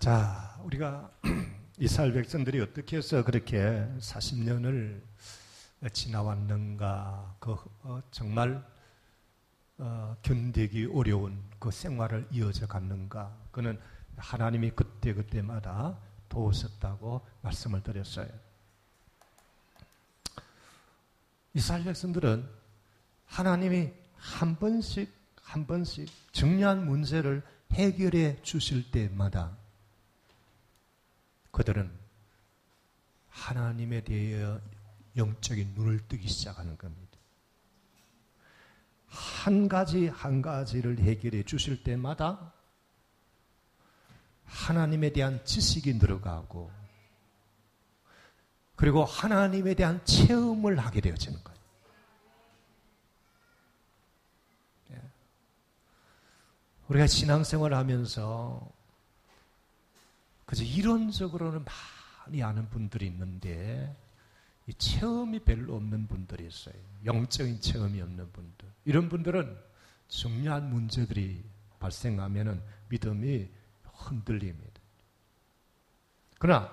자, 0.03 0.59
우리가 0.65 1.09
이스라엘 1.79 2.11
백성들이 2.11 2.59
어떻게 2.59 2.97
해서 2.97 3.23
그렇게 3.23 3.87
40년을 3.99 5.01
지나왔는가, 5.93 7.37
그 7.39 7.55
어, 7.83 8.01
정말 8.11 8.61
어, 9.77 10.17
견디기 10.21 10.89
어려운 10.93 11.41
그 11.57 11.71
생활을 11.71 12.27
이어져 12.31 12.67
갔는가, 12.67 13.33
그는 13.51 13.79
하나님이 14.17 14.71
그때 14.71 15.13
그때마다 15.13 15.97
도우셨다고 16.27 17.25
말씀을 17.41 17.81
드렸어요. 17.81 18.27
이스라엘 21.53 21.85
백성들은 21.85 22.45
하나님이 23.27 23.93
한 24.17 24.57
번씩 24.57 25.09
한 25.41 25.65
번씩 25.65 26.09
중요한 26.33 26.85
문제를 26.85 27.41
해결해 27.71 28.41
주실 28.41 28.91
때마다 28.91 29.62
그들은 31.53 31.89
하나님에 33.29 34.01
대해 34.01 34.59
영적인 35.15 35.75
눈을 35.75 36.07
뜨기 36.07 36.27
시작하는 36.27 36.77
겁니다. 36.77 37.17
한 39.07 39.67
가지 39.67 40.07
한 40.07 40.41
가지를 40.41 40.97
해결해 40.97 41.43
주실 41.43 41.83
때마다 41.83 42.51
하나님에 44.45 45.11
대한 45.11 45.45
지식이 45.45 45.93
늘어가고 45.95 46.71
그리고 48.75 49.05
하나님에 49.05 49.75
대한 49.75 50.03
체험을 50.05 50.79
하게 50.79 51.01
되어지는 51.01 51.43
거예요. 51.43 51.59
예. 54.93 55.01
우리가 56.87 57.05
신앙생활을 57.05 57.77
하면서 57.77 58.72
그래서 60.53 60.65
이론적으로는 60.65 61.65
많이 62.27 62.43
아는 62.43 62.69
분들이 62.69 63.07
있는데 63.07 63.97
이 64.67 64.73
체험이 64.75 65.39
별로 65.39 65.75
없는 65.75 66.05
분들이 66.05 66.45
있어요. 66.45 66.75
영적인 67.05 67.59
체험이 67.59 67.99
없는 68.01 68.31
분들. 68.31 68.67
이런 68.85 69.09
분들은 69.09 69.57
중요한 70.07 70.69
문제들이 70.69 71.43
발생하면 71.79 72.61
믿음이 72.89 73.49
흔들립니다. 73.83 74.79
그러나 76.37 76.69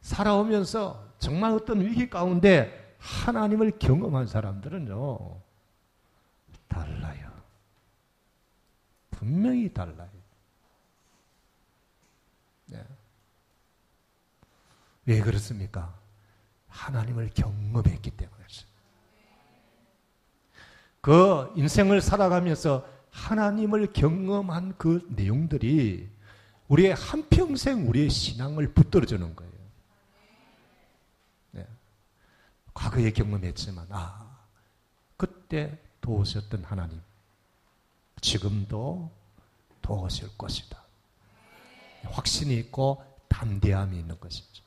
살아오면서 0.00 1.14
정말 1.20 1.52
어떤 1.52 1.80
위기 1.80 2.10
가운데 2.10 2.96
하나님을 2.98 3.78
경험한 3.78 4.26
사람들은요, 4.26 5.40
달라요. 6.66 7.32
분명히 9.12 9.72
달라요. 9.72 10.10
네. 12.66 12.84
왜 15.04 15.20
그렇습니까? 15.20 15.98
하나님을 16.68 17.30
경험했기 17.34 18.10
때문이었어요. 18.10 18.66
그 21.00 21.52
인생을 21.56 22.00
살아가면서 22.00 22.88
하나님을 23.10 23.92
경험한 23.92 24.78
그 24.78 25.06
내용들이 25.10 26.08
우리의 26.68 26.94
한평생 26.94 27.88
우리의 27.88 28.08
신앙을 28.08 28.72
붙들어주는 28.72 29.36
거예요. 29.36 29.52
네. 31.50 31.66
과거에 32.72 33.10
경험했지만, 33.10 33.88
아, 33.90 34.38
그때 35.16 35.78
도우셨던 36.00 36.64
하나님, 36.64 37.02
지금도 38.20 39.10
도우실 39.82 40.38
것이다. 40.38 40.80
확신이 42.04 42.54
있고 42.54 43.04
담대함이 43.28 43.98
있는 43.98 44.18
것이죠. 44.18 44.62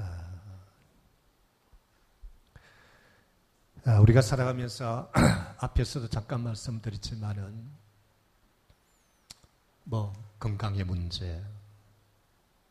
아, 0.00 0.40
우리가 3.86 4.20
살아가면서 4.20 5.10
앞에서도 5.58 6.08
잠깐 6.08 6.42
말씀드렸지만은 6.42 7.70
뭐 9.84 10.12
건강의 10.38 10.84
문제, 10.84 11.42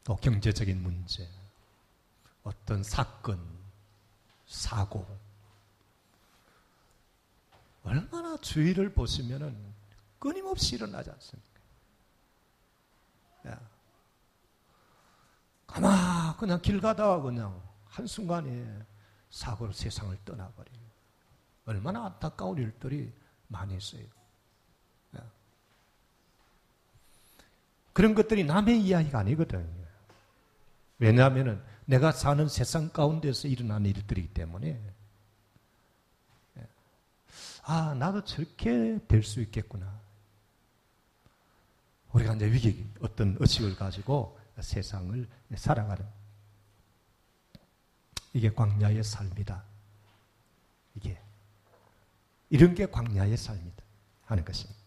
또 0.03 0.15
경제적인 0.15 0.81
문제, 0.81 1.27
어떤 2.43 2.83
사건, 2.83 3.39
사고 4.45 5.05
얼마나 7.83 8.37
주위를 8.37 8.93
보시면은 8.93 9.73
끊임없이 10.19 10.75
일어나지 10.75 11.09
않습니까? 11.09 11.59
야. 13.47 13.59
가만 15.65 16.37
그냥 16.37 16.61
길 16.61 16.79
가다가 16.79 17.21
그냥 17.21 17.61
한순간에 17.85 18.85
사고로 19.29 19.71
세상을 19.71 20.15
떠나버려요. 20.23 20.88
얼마나 21.69 22.05
안타까운 22.05 22.57
일들이 22.57 23.13
많이 23.47 23.77
있어요. 23.77 24.01
예. 25.15 25.19
그런 27.93 28.15
것들이 28.15 28.43
남의 28.43 28.81
이야기가 28.81 29.19
아니거든요. 29.19 29.85
왜냐하면 30.97 31.63
내가 31.85 32.11
사는 32.11 32.47
세상 32.47 32.89
가운데서 32.89 33.47
일어난 33.47 33.85
일들이기 33.85 34.33
때문에 34.33 34.81
예. 36.57 36.67
아 37.63 37.93
나도 37.93 38.23
저렇게 38.23 38.99
될 39.07 39.23
수 39.23 39.39
있겠구나. 39.41 39.99
우리가 42.13 42.33
이제 42.33 42.51
위기 42.51 42.89
어떤 43.01 43.37
의식을 43.39 43.75
가지고 43.75 44.39
세상을 44.59 45.27
살아가는 45.55 46.03
이게 48.33 48.51
광야의 48.51 49.03
삶이다. 49.03 49.63
이게 50.95 51.21
이런 52.49 52.73
게 52.73 52.85
광야의 52.85 53.37
삶이다 53.37 53.83
하는 54.25 54.43
것입니다. 54.43 54.79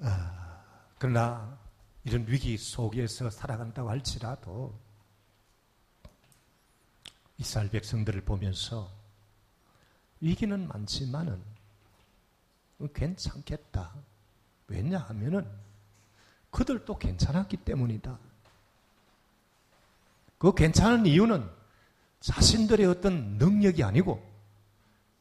아, 0.00 0.62
그러나 0.98 1.58
이런 2.04 2.26
위기 2.26 2.56
속에서 2.56 3.30
살아간다고 3.30 3.90
할지라도 3.90 4.78
이스라엘 7.38 7.70
백성들을 7.70 8.22
보면서 8.22 8.90
위기는 10.20 10.68
많지만은 10.68 11.42
괜찮겠다. 12.94 13.94
왜냐하면은 14.68 15.50
그들도 16.50 16.98
괜찮았기 16.98 17.58
때문이다. 17.58 18.18
그 20.38 20.54
괜찮은 20.54 21.06
이유는 21.06 21.59
자신들의 22.20 22.86
어떤 22.86 23.38
능력이 23.38 23.82
아니고 23.82 24.22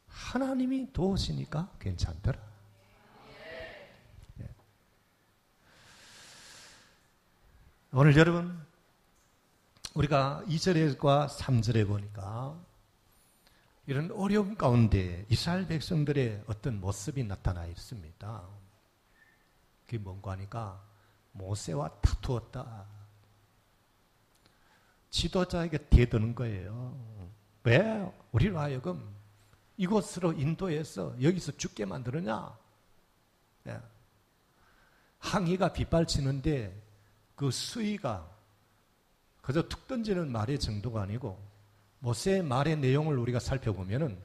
하나님이 0.08 0.92
도우시니까 0.92 1.72
괜찮더라. 1.80 2.40
예. 4.42 4.50
오늘 7.94 8.16
여러분 8.18 8.66
우리가 9.94 10.44
2절과 10.48 11.30
3절에 11.30 11.88
보니까 11.88 12.60
이런 13.88 14.12
어려움 14.12 14.56
가운데 14.56 15.26
이스라엘 15.30 15.68
백성들의 15.68 16.44
어떤 16.48 16.80
모습이 16.80 17.24
나타나 17.24 17.66
있습니다. 17.66 18.48
그게 19.86 19.98
뭔가 19.98 20.32
하니까 20.32 20.84
모세와 21.32 21.90
다투었다. 22.02 22.99
지도자에게 25.10 25.90
대드는 25.90 26.36
거예요. 26.36 26.98
왜 27.64 28.12
우리로 28.32 28.60
하여금 28.60 29.16
이곳으로 29.78 30.34
인도해서 30.34 31.16
여기서 31.22 31.54
죽게 31.58 31.86
만들었냐? 31.86 32.58
예. 33.68 33.80
항의가 35.20 35.74
빗발치는데 35.74 36.82
그 37.36 37.52
수위가 37.52 38.30
그저 39.42 39.68
툭 39.68 39.88
던지는 39.88 40.32
말의 40.32 40.60
정도가 40.60 41.02
아니고 41.02 41.42
모세의 42.00 42.44
말의 42.44 42.78
내용을 42.78 43.18
우리가 43.18 43.40
살펴보면은 43.40 44.18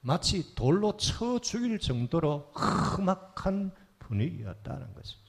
마치 0.00 0.54
돌로 0.54 0.96
쳐 0.96 1.38
죽일 1.40 1.78
정도로 1.78 2.52
험악한 2.54 3.72
분위기였다는. 3.98 4.88
예. 4.96 5.27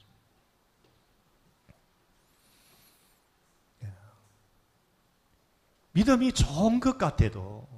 믿음이 5.92 6.32
좋은 6.32 6.80
것 6.80 6.98
같아도 6.98 7.68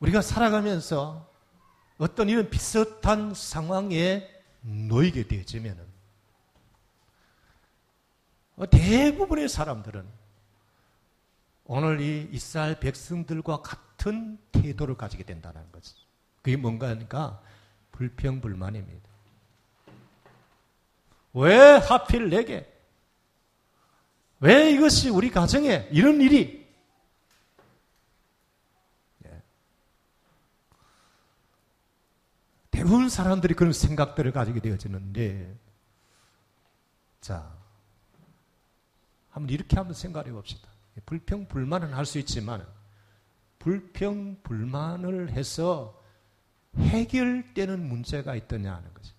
우리가 0.00 0.22
살아가면서 0.22 1.30
어떤 1.98 2.28
이런 2.28 2.50
비슷한 2.50 3.32
상황에 3.34 4.28
놓이게 4.60 5.26
되어지면은 5.26 5.86
대부분의 8.70 9.48
사람들은 9.48 10.06
오늘 11.64 12.00
이 12.00 12.28
이스라엘 12.32 12.78
백성들과 12.78 13.62
같은 13.62 14.38
태도를 14.52 14.96
가지게 14.96 15.24
된다는 15.24 15.70
거죠. 15.72 15.94
그게 16.42 16.56
뭔가 16.56 16.88
하니까 16.88 17.42
불평불만입니다. 17.92 19.08
왜 21.34 21.56
하필 21.76 22.30
내게? 22.30 22.72
왜 24.40 24.70
이것이 24.70 25.10
우리 25.10 25.30
가정에 25.30 25.88
이런 25.90 26.20
일이? 26.20 26.66
예. 29.26 29.42
대부분 32.76 33.08
사람들이 33.08 33.54
그런 33.54 33.72
생각들을 33.72 34.32
가지게 34.32 34.60
되어지는데, 34.60 35.58
자, 37.22 37.56
한번 39.30 39.48
이렇게 39.48 39.76
한번 39.76 39.94
생각해 39.94 40.30
봅시다. 40.30 40.68
불평, 41.06 41.48
불만은 41.48 41.94
할 41.94 42.04
수 42.04 42.18
있지만 42.18 42.66
불평, 43.58 44.42
불만을 44.42 45.30
해서 45.30 46.02
해결되는 46.76 47.80
문제가 47.80 48.34
있더냐 48.36 48.74
하는 48.74 48.92
거죠. 48.92 49.14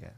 예. 0.00 0.14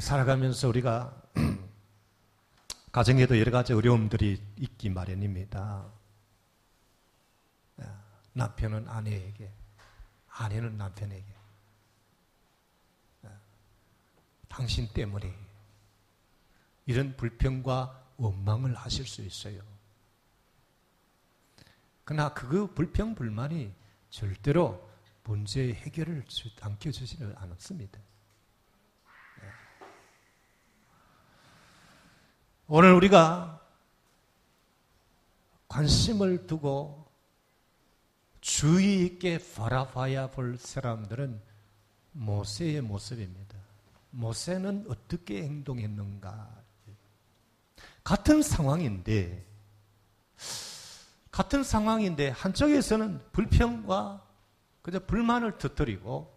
살아가면서 0.00 0.68
우리가 0.68 1.22
가정에도 2.90 3.38
여러 3.38 3.52
가지 3.52 3.74
어려움들이 3.74 4.42
있기 4.56 4.88
마련입니다. 4.88 5.99
예. 8.36 8.38
남편은 8.38 8.88
아내에게, 8.88 9.52
아내는 10.28 10.76
남편에게, 10.76 11.40
당신 14.48 14.88
때문에 14.88 15.32
이런 16.86 17.16
불평과 17.16 18.04
원망을 18.16 18.74
하실 18.74 19.06
수 19.06 19.22
있어요. 19.22 19.62
그러나 22.04 22.34
그 22.34 22.66
불평, 22.74 23.14
불만이 23.14 23.72
절대로 24.10 24.90
문제의 25.22 25.74
해결을 25.74 26.24
안겨주지는 26.60 27.36
않았습니다. 27.36 28.00
네. 29.40 29.48
오늘 32.66 32.92
우리가 32.94 33.64
관심을 35.68 36.48
두고 36.48 37.09
주의 38.40 39.04
있게 39.04 39.38
바라봐야 39.54 40.30
볼 40.30 40.56
사람들은 40.56 41.40
모세의 42.12 42.80
모습입니다. 42.80 43.58
모세는 44.10 44.86
어떻게 44.88 45.42
행동했는가? 45.42 46.60
같은 48.02 48.42
상황인데, 48.42 49.46
같은 51.30 51.62
상황인데, 51.62 52.30
한쪽에서는 52.30 53.20
불평과 53.32 54.26
그저 54.82 54.98
불만을 55.06 55.58
터뜨리고, 55.58 56.34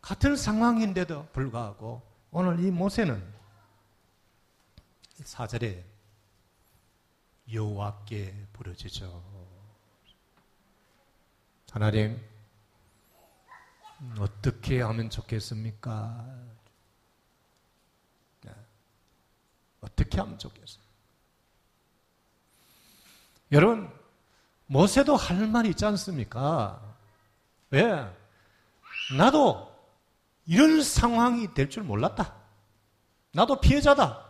같은 0.00 0.36
상황인데도 0.36 1.28
불구하고, 1.32 2.02
오늘 2.30 2.58
이 2.60 2.70
모세는 2.70 3.22
사절에 5.24 5.84
여호와께 7.52 8.46
부르짖어 8.52 9.35
하나님 11.80 12.18
어떻게 14.18 14.80
하면 14.80 15.10
좋겠습니까? 15.10 16.24
네. 18.40 18.50
어떻게 19.82 20.18
하면 20.20 20.38
좋겠어요? 20.38 20.82
여러분, 23.52 23.92
모세도 24.64 25.16
할 25.16 25.46
말이 25.48 25.68
있지 25.68 25.84
않습니까? 25.84 26.80
왜? 27.68 28.10
나도 29.18 29.70
이런 30.46 30.82
상황이 30.82 31.52
될 31.52 31.68
줄 31.68 31.82
몰랐다. 31.82 32.36
나도 33.32 33.60
피해자다. 33.60 34.25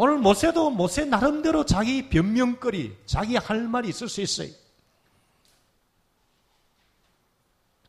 오늘 0.00 0.18
모세도 0.18 0.70
모세 0.70 1.04
나름대로 1.04 1.66
자기 1.66 2.08
변명거리, 2.08 3.02
자기 3.04 3.34
할 3.34 3.66
말이 3.66 3.88
있을 3.88 4.08
수 4.08 4.20
있어요. 4.20 4.48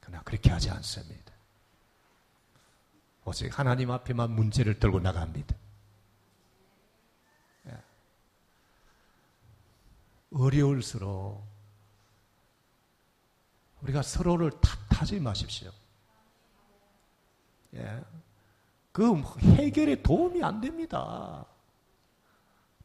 그러나 0.01 0.23
그렇게 0.23 0.49
하지 0.49 0.71
않습니다. 0.71 1.31
오직 3.25 3.57
하나님 3.59 3.91
앞에만 3.91 4.31
문제를 4.31 4.79
들고 4.79 4.99
나갑니다. 5.01 5.55
예. 7.67 7.77
어려울수록 10.33 11.47
우리가 13.83 14.01
서로를 14.01 14.51
탓하지 14.89 15.19
마십시오. 15.19 15.71
예. 17.75 18.03
그 18.91 19.15
해결에 19.57 20.01
도움이 20.01 20.43
안 20.43 20.59
됩니다. 20.59 21.45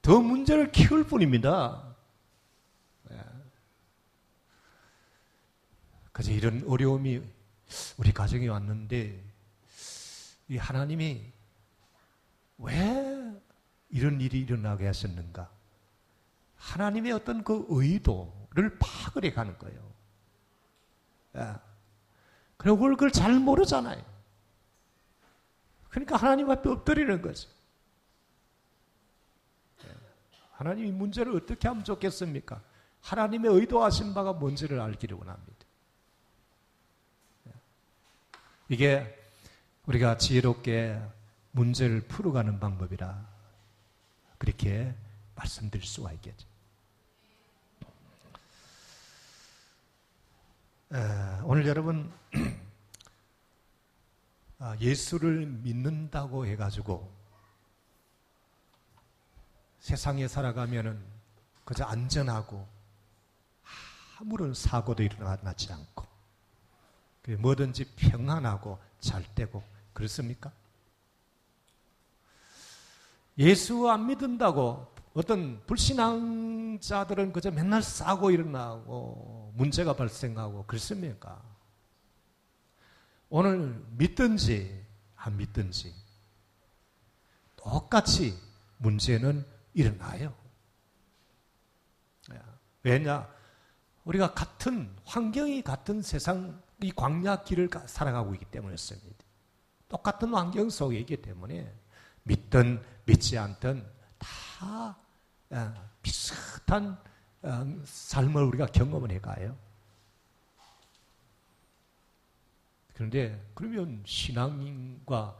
더 0.04 0.20
문제를 0.20 0.70
키울 0.70 1.02
뿐입니다. 1.04 1.82
그래서 6.12 6.30
이런 6.30 6.62
어려움이 6.68 7.22
우리 7.96 8.12
가정에 8.12 8.46
왔는데 8.46 9.24
이 10.48 10.56
하나님이 10.58 11.32
왜 12.58 13.40
이런 13.88 14.20
일이 14.20 14.40
일어나게 14.40 14.86
하셨는가? 14.86 15.50
하나님의 16.56 17.12
어떤 17.12 17.42
그 17.42 17.64
의도를 17.70 18.78
파악을 18.78 19.24
해 19.24 19.32
가는 19.32 19.56
거예요. 19.56 19.92
예. 21.36 21.54
그리고 22.58 22.78
그걸 22.78 23.10
잘 23.10 23.40
모르잖아요. 23.40 24.04
그러니까 25.88 26.16
하나님 26.16 26.50
앞에 26.50 26.68
엎드리는 26.68 27.22
거죠. 27.22 27.48
예. 30.54 30.56
하나님 30.56 30.86
이 30.86 30.92
문제를 30.92 31.36
어떻게 31.36 31.68
하면 31.68 31.84
좋겠습니까? 31.84 32.60
하나님의 33.02 33.52
의도하신 33.52 34.14
바가 34.14 34.34
뭔지를 34.34 34.80
알기를 34.80 35.16
원합니다. 35.16 35.52
이게 38.68 39.18
우리가 39.86 40.16
지혜롭게 40.16 41.00
문제를 41.52 42.00
풀어가는 42.08 42.58
방법이라 42.58 43.26
그렇게 44.38 44.94
말씀드릴 45.36 45.84
수가 45.84 46.12
있겠죠. 46.12 46.48
오늘 51.44 51.66
여러분 51.66 52.10
아, 54.58 54.76
예수를 54.80 55.46
믿는다고 55.46 56.46
해가지고 56.46 57.12
세상에 59.84 60.26
살아가면은 60.28 60.98
그저 61.66 61.84
안전하고 61.84 62.66
아무런 64.18 64.54
사고도 64.54 65.02
일어나지 65.02 65.70
않고 65.74 66.06
뭐든지 67.38 67.92
평안하고 67.94 68.78
잘 68.98 69.22
되고 69.34 69.62
그렇습니까? 69.92 70.50
예수 73.36 73.90
안 73.90 74.06
믿는다고 74.06 74.90
어떤 75.12 75.62
불신앙자들은 75.66 77.34
그저 77.34 77.50
맨날 77.50 77.82
싸고 77.82 78.30
일어나고 78.30 79.52
문제가 79.54 79.94
발생하고 79.94 80.64
그렇습니까? 80.64 81.42
오늘 83.28 83.84
믿든지 83.98 84.82
안 85.14 85.36
믿든지 85.36 85.94
똑같이 87.56 88.34
문제는 88.78 89.52
일어나요. 89.74 90.34
왜냐? 92.84 93.28
우리가 94.04 94.34
같은 94.34 94.94
환경이 95.04 95.62
같은 95.62 96.02
세상 96.02 96.62
이 96.82 96.92
광야 96.92 97.42
길을 97.44 97.70
살아가고 97.86 98.34
있기 98.34 98.44
때문이었습니다. 98.46 99.24
똑같은 99.88 100.34
환경 100.34 100.68
속에 100.68 100.98
있기 101.00 101.22
때문에 101.22 101.74
믿든 102.24 102.82
믿지 103.06 103.38
않든 103.38 103.86
다 104.18 104.96
어, 105.50 105.74
비슷한 106.02 106.98
어, 107.42 107.82
삶을 107.84 108.42
우리가 108.44 108.66
경험을 108.66 109.10
해가요. 109.12 109.56
그런데 112.92 113.50
그러면 113.54 114.02
신앙과 114.06 115.36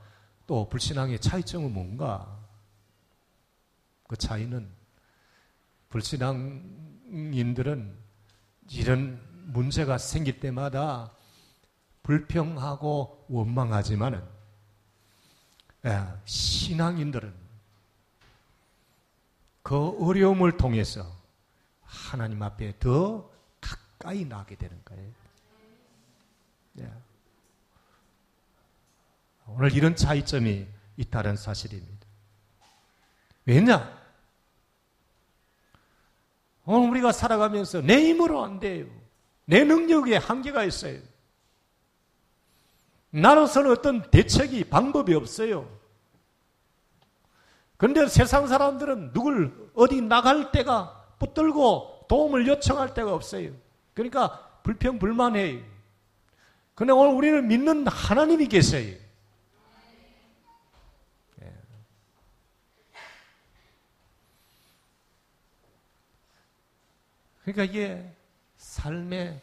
또 0.46 0.68
불신앙의 0.68 1.20
차이점은 1.20 1.72
뭔가? 1.72 2.43
그 4.06 4.16
차이는 4.16 4.68
불신앙인들은 5.90 7.94
이런 8.70 9.20
문제가 9.46 9.98
생길 9.98 10.40
때마다 10.40 11.12
불평하고 12.02 13.26
원망하지만은 13.28 14.22
예, 15.86 16.02
신앙인들은 16.24 17.32
그 19.62 20.04
어려움을 20.04 20.56
통해서 20.56 21.06
하나님 21.82 22.42
앞에 22.42 22.78
더 22.78 23.30
가까이 23.60 24.24
나게 24.24 24.56
되는 24.56 24.78
거예요. 24.84 25.12
예. 26.80 26.92
오늘 29.46 29.74
이런 29.74 29.94
차이점이 29.94 30.66
있다는 30.96 31.36
사실입니다. 31.36 31.93
왜냐? 33.46 33.92
오늘 36.64 36.90
우리가 36.90 37.12
살아가면서 37.12 37.82
내 37.82 38.00
힘으로 38.08 38.42
안 38.42 38.58
돼요. 38.58 38.86
내 39.44 39.64
능력에 39.64 40.16
한계가 40.16 40.64
있어요. 40.64 40.98
나로서는 43.10 43.70
어떤 43.70 44.10
대책이 44.10 44.64
방법이 44.64 45.14
없어요. 45.14 45.68
그런데 47.76 48.06
세상 48.08 48.46
사람들은 48.46 49.12
누굴 49.12 49.70
어디 49.74 50.00
나갈 50.00 50.50
때가 50.50 51.04
붙들고 51.18 52.06
도움을 52.08 52.46
요청할 52.46 52.94
데가 52.94 53.12
없어요. 53.12 53.52
그러니까 53.92 54.58
불평불만해요. 54.62 55.60
근데 56.74 56.92
오늘 56.92 57.14
우리는 57.14 57.46
믿는 57.46 57.86
하나님이 57.86 58.48
계세요. 58.48 58.96
그러니까 67.44 67.64
이게 67.64 68.10
삶의 68.56 69.40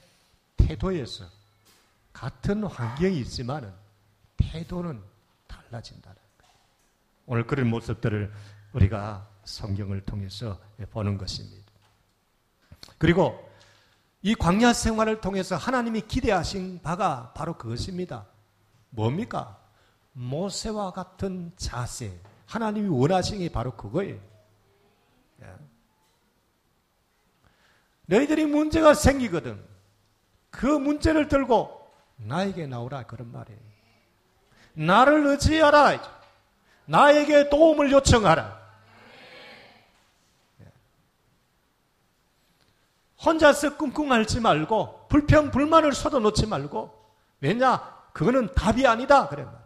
태도에서 0.58 1.26
같은 2.12 2.64
환경이 2.64 3.20
있지만 3.20 3.74
태도는 4.38 5.02
달라진다는 5.48 6.18
거예요. 6.38 6.56
오늘 7.28 7.46
그런 7.46 7.68
모습들을 7.68 8.34
우리가 8.74 9.30
성경을 9.44 10.02
통해서 10.06 10.60
보는 10.92 11.18
것입니다. 11.18 11.72
그리고 12.98 13.50
이 14.24 14.36
광야 14.36 14.74
생활을 14.74 15.22
통해서 15.22 15.56
하나님이 15.56 16.02
기대하신 16.02 16.82
바가 16.82 17.34
바로 17.34 17.58
그것입니다. 17.58 18.28
뭡니까? 18.90 19.60
모세와 20.14 20.92
같은 20.92 21.52
자세. 21.56 22.20
하나님이 22.46 22.90
원하신 22.90 23.40
게 23.40 23.50
바로 23.50 23.76
그거예요. 23.76 24.20
예. 28.12 28.16
너희들이 28.16 28.46
문제가 28.46 28.94
생기거든. 28.94 29.64
그 30.50 30.66
문제를 30.66 31.28
들고 31.28 31.90
나에게 32.18 32.68
나오라 32.68 33.04
그런 33.04 33.32
말이에요. 33.32 33.60
나를 34.74 35.26
의지하라. 35.28 36.00
나에게 36.86 37.50
도움을 37.50 37.92
요청하라. 37.92 38.62
혼자서 43.24 43.78
끙끙 43.78 44.12
앓지 44.12 44.40
말고 44.40 45.08
불평 45.08 45.52
불만을 45.52 45.94
쏟아놓지 45.94 46.48
말고 46.48 46.92
왜냐 47.40 47.78
그거는 48.14 48.52
답이 48.56 48.86
아니다 48.88 49.28
그래 49.30 49.44
말이야. 49.44 49.62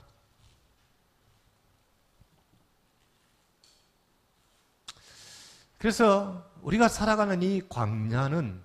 그래서 5.77 6.43
우리가 6.65 6.87
살아가는 6.87 7.43
이 7.43 7.61
광야는 7.69 8.59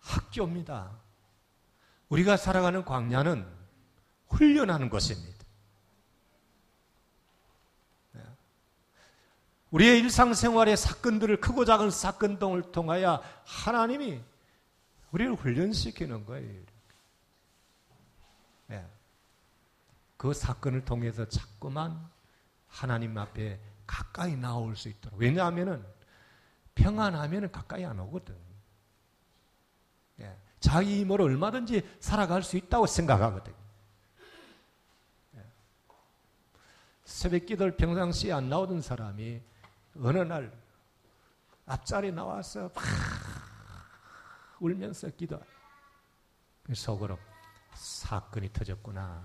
학교입니다. 0.00 0.90
우리가 2.08 2.36
살아가는 2.36 2.84
광야는 2.84 3.46
훈련하는 4.26 4.90
것입니다. 4.90 5.44
네. 8.14 8.22
우리의 9.70 10.00
일상생활의 10.00 10.76
사건들을 10.76 11.40
크고 11.40 11.64
작은 11.64 11.92
사건 11.92 12.40
등을 12.40 12.72
통하여 12.72 13.22
하나님이 13.44 14.20
우리를 15.12 15.34
훈련시키는 15.34 16.26
거예요. 16.26 16.62
네. 18.66 18.84
그 20.16 20.34
사건을 20.34 20.84
통해서 20.84 21.28
자꾸만 21.28 22.10
하나님 22.66 23.16
앞에 23.16 23.60
가까이 23.86 24.34
나올 24.34 24.74
수 24.74 24.88
있도록. 24.88 25.20
왜냐하면 25.20 25.86
평안하면 26.74 27.50
가까이 27.50 27.84
안 27.84 27.98
오거든. 28.00 28.36
네. 30.16 30.36
자기 30.60 31.00
힘으로 31.00 31.24
얼마든지 31.24 31.96
살아갈 32.00 32.42
수 32.42 32.56
있다고 32.56 32.86
생각하거든요. 32.86 33.56
예. 35.36 35.46
새벽 37.04 37.46
기도를 37.46 37.76
평상시에 37.76 38.32
안 38.32 38.48
나오던 38.48 38.80
사람이 38.80 39.40
어느 40.02 40.18
날 40.18 40.52
앞자리 41.66 42.12
나와서 42.12 42.70
막 42.74 42.84
울면서 44.60 45.10
기도. 45.10 45.40
속으로 46.72 47.18
사건이 47.74 48.52
터졌구나. 48.52 49.22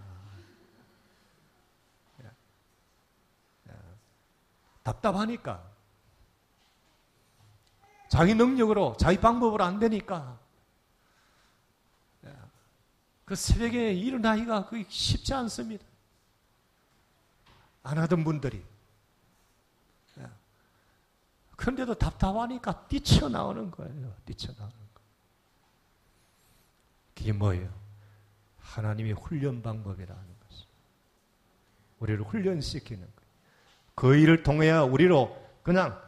예. 2.23 2.31
예. 3.69 3.73
답답하니까. 4.83 5.76
자기 8.09 8.33
능력으로, 8.33 8.95
자기 8.97 9.19
방법으로 9.19 9.63
안 9.63 9.79
되니까 9.79 10.39
그 13.27 13.35
새벽에 13.35 13.91
일어나기가 13.91 14.67
그 14.67 14.81
쉽지 14.87 15.33
않습니다. 15.33 15.85
안 17.83 17.97
하던 17.97 18.23
분들이. 18.23 18.63
예. 20.17 20.27
그런데도 21.57 21.95
답답하니까 21.95 22.87
뛰쳐나오는 22.87 23.69
거예요. 23.69 24.15
뛰쳐나오는 24.23 24.73
거. 24.73 25.01
그게 27.13 27.33
뭐예요? 27.33 27.69
하나님의 28.59 29.11
훈련 29.11 29.61
방법이라는 29.61 30.23
것입니다. 30.23 30.71
우리를 31.99 32.23
훈련시키는 32.23 33.01
거예요. 33.01 33.31
그 33.93 34.15
일을 34.15 34.43
통해야 34.43 34.83
우리로 34.83 35.37
그냥 35.63 36.01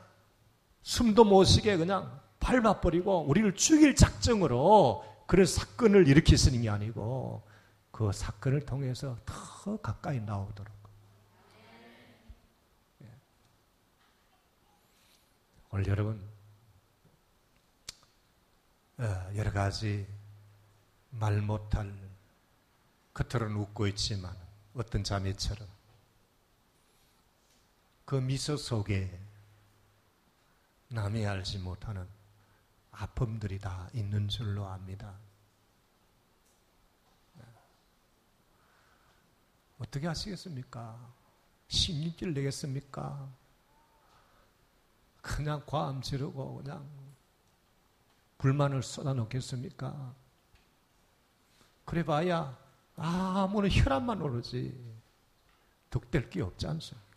숨도 0.81 1.23
못 1.23 1.43
쉬게 1.43 1.77
그냥 1.77 2.19
밟아버리고 2.39 3.25
우리를 3.27 3.55
죽일 3.55 3.95
작정으로 3.95 5.05
그런 5.27 5.45
사건을 5.45 6.07
일으키시는 6.07 6.61
게 6.61 6.69
아니고 6.69 7.43
그 7.91 8.11
사건을 8.11 8.65
통해서 8.65 9.17
더 9.25 9.77
가까이 9.81 10.19
나오도록. 10.21 10.73
예. 13.03 13.07
오늘 15.71 15.87
여러분, 15.87 16.21
어, 18.97 19.31
여러 19.35 19.51
가지 19.51 20.07
말 21.11 21.41
못할 21.41 21.93
겉으로는 23.13 23.55
웃고 23.57 23.87
있지만 23.87 24.35
어떤 24.75 25.03
자매처럼 25.03 25.67
그 28.05 28.15
미소 28.15 28.55
속에 28.57 29.28
남이 30.89 31.25
알지 31.25 31.59
못하는 31.59 32.07
아픔들이 32.91 33.59
다 33.59 33.89
있는 33.93 34.27
줄로 34.27 34.65
압니다. 34.67 35.17
어떻게 39.77 40.07
하시겠습니까? 40.07 41.13
신경질 41.67 42.33
내겠습니까? 42.33 43.29
그냥 45.21 45.63
과음 45.65 46.01
지르고 46.01 46.55
그냥 46.55 46.89
불만을 48.39 48.83
쏟아놓겠습니까? 48.83 50.15
그래 51.85 52.03
봐야 52.03 52.57
아무런 52.95 53.71
혈압만 53.71 54.21
오르지 54.21 54.97
득될 55.89 56.29
게 56.29 56.41
없지 56.41 56.67
않습니까? 56.67 57.08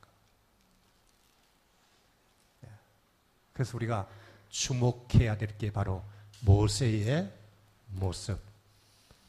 그래서 3.53 3.76
우리가 3.76 4.09
주목해야 4.48 5.36
될 5.38 5.57
게 5.59 5.72
바로 5.72 6.03
모세의 6.44 7.32
모습, 7.86 8.38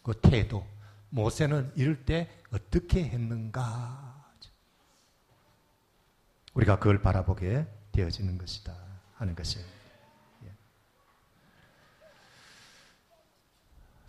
그 0.04 0.20
태도. 0.20 0.66
모세는 1.10 1.72
이럴 1.76 2.06
때 2.06 2.30
어떻게 2.52 3.04
했는가? 3.06 4.32
우리가 6.56 6.78
그걸 6.80 7.02
바라보게 7.02 7.68
되어지는 7.92 8.38
것이다 8.38 8.76
하는 9.16 9.36
것이에요. 9.36 9.66
예. 10.46 10.52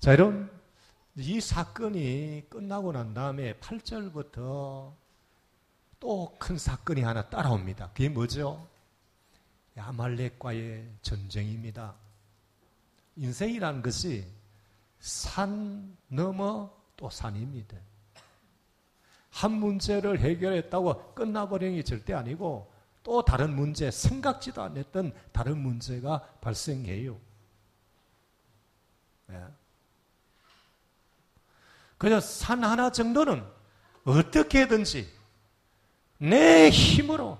자, 0.00 0.12
여러분, 0.12 0.50
이 1.16 1.40
사건이 1.40 2.46
끝나고 2.50 2.92
난 2.92 3.14
다음에 3.14 3.54
8절부터 3.60 4.94
또 6.00 6.38
큰 6.38 6.58
사건이 6.58 7.00
하나 7.02 7.28
따라옵니다. 7.28 7.88
그게 7.88 8.08
뭐죠? 8.08 8.68
아말렉과의 9.77 10.89
전쟁입니다. 11.03 11.95
인생이라는 13.16 13.83
것이 13.83 14.27
산 15.01 15.97
넘어 16.09 16.70
또 16.97 17.11
산입니다. 17.11 17.77
한 19.31 19.53
문제를 19.53 20.20
해결했다고 20.20 21.14
끝나버리는 21.14 21.75
게 21.75 21.83
절대 21.83 22.14
아니고 22.14 22.72
또 23.03 23.22
다른 23.22 23.55
문제, 23.55 23.91
생각지도 23.91 24.62
않았던 24.62 25.12
다른 25.33 25.59
문제가 25.59 26.22
발생해요. 26.41 27.18
네. 29.27 29.45
그래서 31.99 32.20
산 32.20 32.64
하나 32.64 32.91
정도는 32.91 33.45
어떻게든지 34.05 35.09
내 36.18 36.70
힘으로 36.70 37.39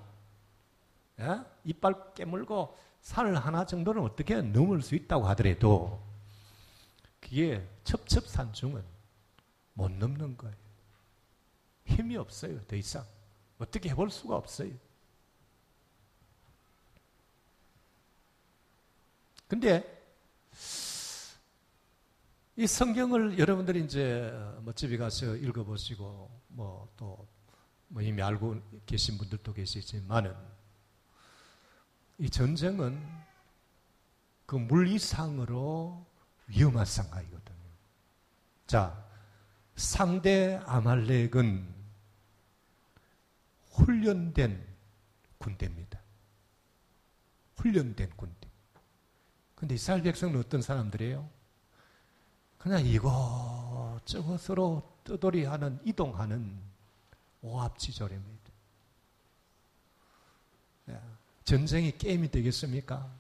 예? 1.20 1.40
이빨 1.64 2.14
깨물고 2.14 2.76
산을 3.00 3.36
하나 3.36 3.66
정도는 3.66 4.02
어떻게 4.02 4.40
넘을 4.40 4.82
수 4.82 4.94
있다고 4.94 5.26
하더라도 5.28 6.02
그게 7.20 7.66
첩첩산중은 7.84 8.82
못 9.74 9.90
넘는 9.90 10.36
거예요. 10.36 10.56
힘이 11.84 12.16
없어요. 12.16 12.60
더 12.66 12.76
이상. 12.76 13.04
어떻게 13.58 13.90
해볼 13.90 14.10
수가 14.10 14.36
없어요. 14.36 14.70
근데 19.46 19.94
이 22.56 22.66
성경을 22.66 23.38
여러분들이 23.38 23.84
이제 23.84 24.32
뭐 24.60 24.72
집에 24.72 24.96
가서 24.96 25.34
읽어보시고 25.36 26.30
뭐 26.48 26.88
또뭐 26.96 27.28
뭐 27.88 28.02
이미 28.02 28.22
알고 28.22 28.60
계신 28.86 29.18
분들도 29.18 29.52
계시지만은 29.52 30.34
이 32.24 32.30
전쟁은 32.30 33.06
그물 34.46 34.88
이상으로 34.88 36.06
위험한 36.46 36.86
상황이거든요. 36.86 37.58
자, 38.66 39.04
상대 39.76 40.58
아말렉은 40.64 41.68
훈련된 43.72 44.66
군대입니다. 45.36 46.00
훈련된 47.56 48.10
군대. 48.16 48.48
근데 49.54 49.74
이스라엘 49.74 50.02
백성은 50.02 50.40
어떤 50.40 50.62
사람들이에요? 50.62 51.28
그냥 52.56 52.86
이것저것으로 52.86 54.40
떠돌이하는, 55.04 55.78
이동하는 55.84 56.58
오합지졸입니다. 57.42 58.50
예. 60.88 60.98
전쟁이 61.45 61.97
게임이 61.97 62.30
되겠습니까? 62.30 63.11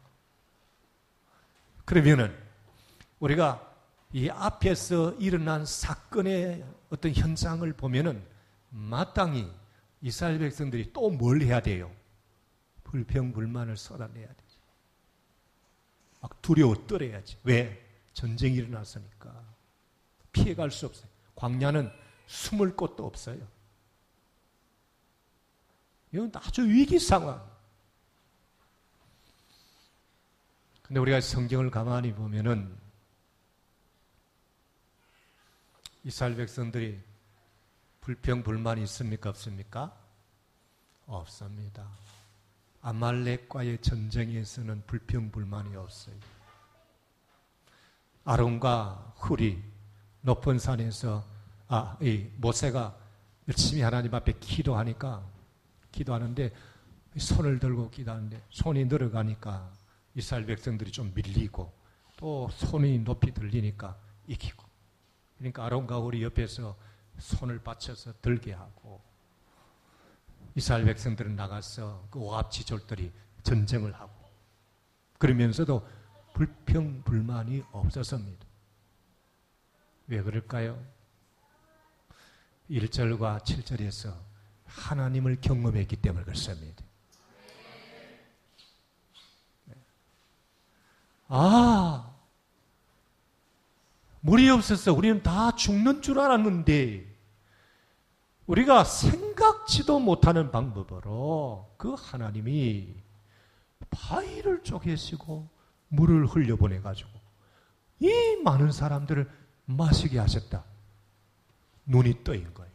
그러면은 1.84 2.34
우리가 3.20 3.72
이 4.12 4.28
앞에서 4.30 5.12
일어난 5.14 5.66
사건의 5.66 6.64
어떤 6.90 7.12
현장을 7.12 7.70
보면은 7.74 8.24
마땅히 8.70 9.50
이스라엘 10.00 10.38
백성들이 10.38 10.92
또 10.92 11.10
뭘 11.10 11.42
해야 11.42 11.60
돼요? 11.60 11.90
불평불만을 12.84 13.76
쏟아내야 13.76 14.26
되죠. 14.28 14.60
막 16.20 16.40
두려워 16.40 16.86
떨어야지. 16.86 17.36
왜? 17.42 17.84
전쟁이 18.12 18.56
일어났으니까. 18.56 19.44
피해갈 20.32 20.70
수 20.70 20.86
없어요. 20.86 21.08
광야는 21.34 21.90
숨을 22.26 22.76
곳도 22.76 23.04
없어요. 23.04 23.46
이건 26.12 26.30
아주 26.34 26.62
위기 26.66 26.98
상황. 26.98 27.44
근데 30.86 31.00
우리가 31.00 31.18
성경을 31.22 31.70
가만히 31.70 32.12
보면은 32.12 32.76
이스라엘 36.04 36.36
백성들이 36.36 37.00
불평 38.02 38.42
불만이 38.42 38.82
있습니까 38.82 39.30
없습니까? 39.30 39.98
없습니다. 41.06 41.88
아말렉과의 42.82 43.78
전쟁에서는 43.80 44.82
불평 44.86 45.30
불만이 45.30 45.74
없어요. 45.74 46.16
아론과 48.24 49.14
훌이 49.16 49.62
높은 50.20 50.58
산에서 50.58 51.24
아, 51.66 51.96
이 52.02 52.28
모세가 52.36 52.94
열심히 53.48 53.80
하나님 53.80 54.14
앞에 54.14 54.34
기도하니까 54.38 55.26
기도하는데 55.92 56.52
손을 57.16 57.58
들고 57.58 57.88
기도하는데 57.88 58.42
손이 58.50 58.84
늘어가니까 58.84 59.83
이스라엘 60.14 60.46
백성들이 60.46 60.92
좀 60.92 61.12
밀리고 61.14 61.72
또 62.16 62.48
손이 62.50 63.00
높이 63.00 63.32
들리니까 63.32 63.98
이기고 64.26 64.64
그러니까 65.38 65.64
아론과 65.64 65.98
우리 65.98 66.22
옆에서 66.22 66.76
손을 67.18 67.58
받쳐서 67.62 68.14
들게 68.20 68.52
하고 68.52 69.02
이스라엘 70.54 70.84
백성들은 70.84 71.34
나가서 71.34 72.08
그 72.10 72.18
오합지졸들이 72.20 73.12
전쟁을 73.42 73.92
하고 73.94 74.12
그러면서도 75.18 75.86
불평 76.32 77.02
불만이 77.02 77.64
없었습니다. 77.72 78.44
왜 80.06 80.22
그럴까요? 80.22 80.84
1절과 82.70 83.42
7절에서 83.42 84.14
하나님을 84.66 85.40
경험했기 85.40 85.96
때문에 85.96 86.24
그렇습니다. 86.24 86.84
아, 91.36 92.14
물이 94.20 94.48
없어서 94.50 94.92
우리는 94.92 95.20
다 95.24 95.50
죽는 95.56 96.00
줄 96.00 96.20
알았는데, 96.20 97.12
우리가 98.46 98.84
생각지도 98.84 99.98
못하는 99.98 100.52
방법으로 100.52 101.74
그 101.76 101.94
하나님이 101.94 102.94
바위를 103.90 104.62
쪼개시고 104.62 105.48
물을 105.88 106.24
흘려보내가지고 106.24 107.10
이 107.98 108.36
많은 108.44 108.70
사람들을 108.70 109.28
마시게 109.64 110.20
하셨다. 110.20 110.62
눈이 111.86 112.22
떠인 112.22 112.54
거예요. 112.54 112.70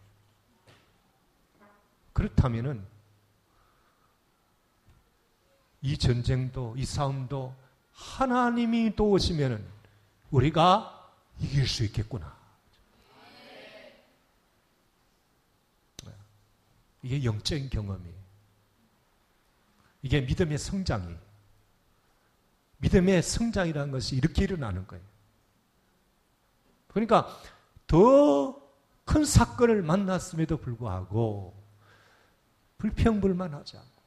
그렇다면은 2.12 2.86
이 5.82 5.98
전쟁도 5.98 6.76
이 6.76 6.84
싸움도 6.84 7.69
하나님이 8.00 8.96
도우시면 8.96 9.66
우리가 10.32 11.14
이길 11.40 11.68
수 11.68 11.84
있겠구나. 11.84 12.38
이게 17.02 17.24
영적인 17.24 17.70
경험이. 17.70 18.10
이게 20.02 20.22
믿음의 20.22 20.58
성장이. 20.58 21.16
믿음의 22.78 23.24
성장이라는 23.24 23.92
것이 23.92 24.16
이렇게 24.16 24.44
일어나는 24.44 24.88
거예요. 24.88 25.04
그러니까 26.88 27.28
더 27.88 28.70
큰 29.10 29.26
사건을 29.26 29.82
만났음에도 29.82 30.58
불구하고 30.58 31.60
불평불만하지 32.78 33.78
않고 33.78 34.02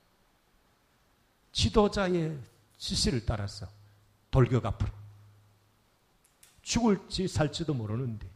지도자의 1.50 2.38
지시를 2.78 3.26
따라서 3.26 3.66
돌격 4.32 4.64
앞으로 4.64 4.90
죽을지 6.62 7.28
살지도 7.28 7.74
모르는데 7.74 8.28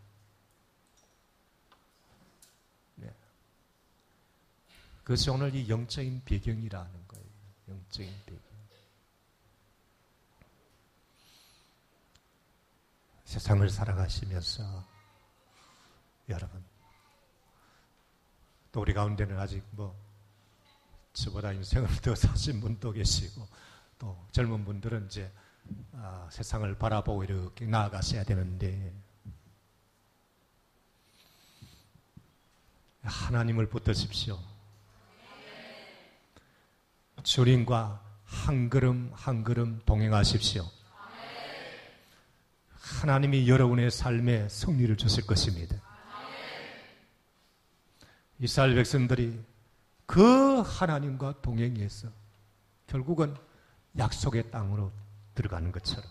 네. 2.97 3.13
그것이 5.03 5.31
오늘 5.31 5.55
이 5.55 5.69
영적인 5.69 6.23
배경이라는 6.25 7.09
거예요. 7.09 7.27
영적인 7.69 8.15
배경. 8.27 8.47
세상을 13.25 13.69
살아가시면서 13.69 14.85
여러분 16.29 16.65
또 18.71 18.81
우리 18.81 18.93
가운데는 18.93 19.39
아직 19.39 19.65
뭐 19.71 19.99
저보다 21.15 21.53
인생을 21.53 21.89
더 22.03 22.15
사신 22.15 22.61
분도 22.61 22.93
계시고 22.93 23.49
또 23.99 24.27
젊은 24.33 24.65
분들은 24.65 25.07
이제 25.07 25.33
아, 25.93 26.29
세상을 26.31 26.77
바라보고 26.79 27.25
이렇게 27.25 27.67
나아가셔야 27.67 28.25
되는데 28.25 28.93
하나님을 33.03 33.69
붙드십시오. 33.69 34.39
주님과 37.23 38.03
한 38.25 38.71
걸음 38.71 39.11
한 39.14 39.43
걸음 39.45 39.81
동행하십시오. 39.85 40.64
하나님이 43.01 43.49
여러분의 43.49 43.91
삶에 43.91 44.49
승리를 44.49 44.97
주실 44.97 45.27
것입니다. 45.27 45.77
이스라엘 48.39 48.75
백성들이 48.75 49.41
그 50.05 50.61
하나님과 50.61 51.41
동행해서 51.43 52.09
결국은 52.87 53.35
약속의 53.99 54.51
땅으로 54.51 54.93
들어가는 55.37 55.70
것처럼 55.70 56.05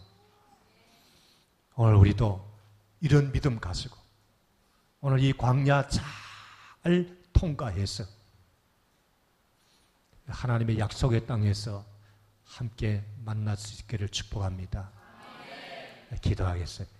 오늘 1.76 1.96
우리도 1.96 2.56
이런 3.02 3.34
믿음 3.34 3.60
가지고 3.60 3.98
오늘 5.02 5.20
이 5.20 5.34
광야 5.34 5.90
잘 5.90 7.18
통과해서 7.34 8.06
하나님의 10.28 10.80
약속의 10.80 11.28
땅에서 11.28 11.86
함께 12.46 13.04
만날 13.24 13.58
수 13.58 13.82
있기를 13.82 14.08
축복합니다. 14.10 14.92
기도하겠습니다. 16.22 16.95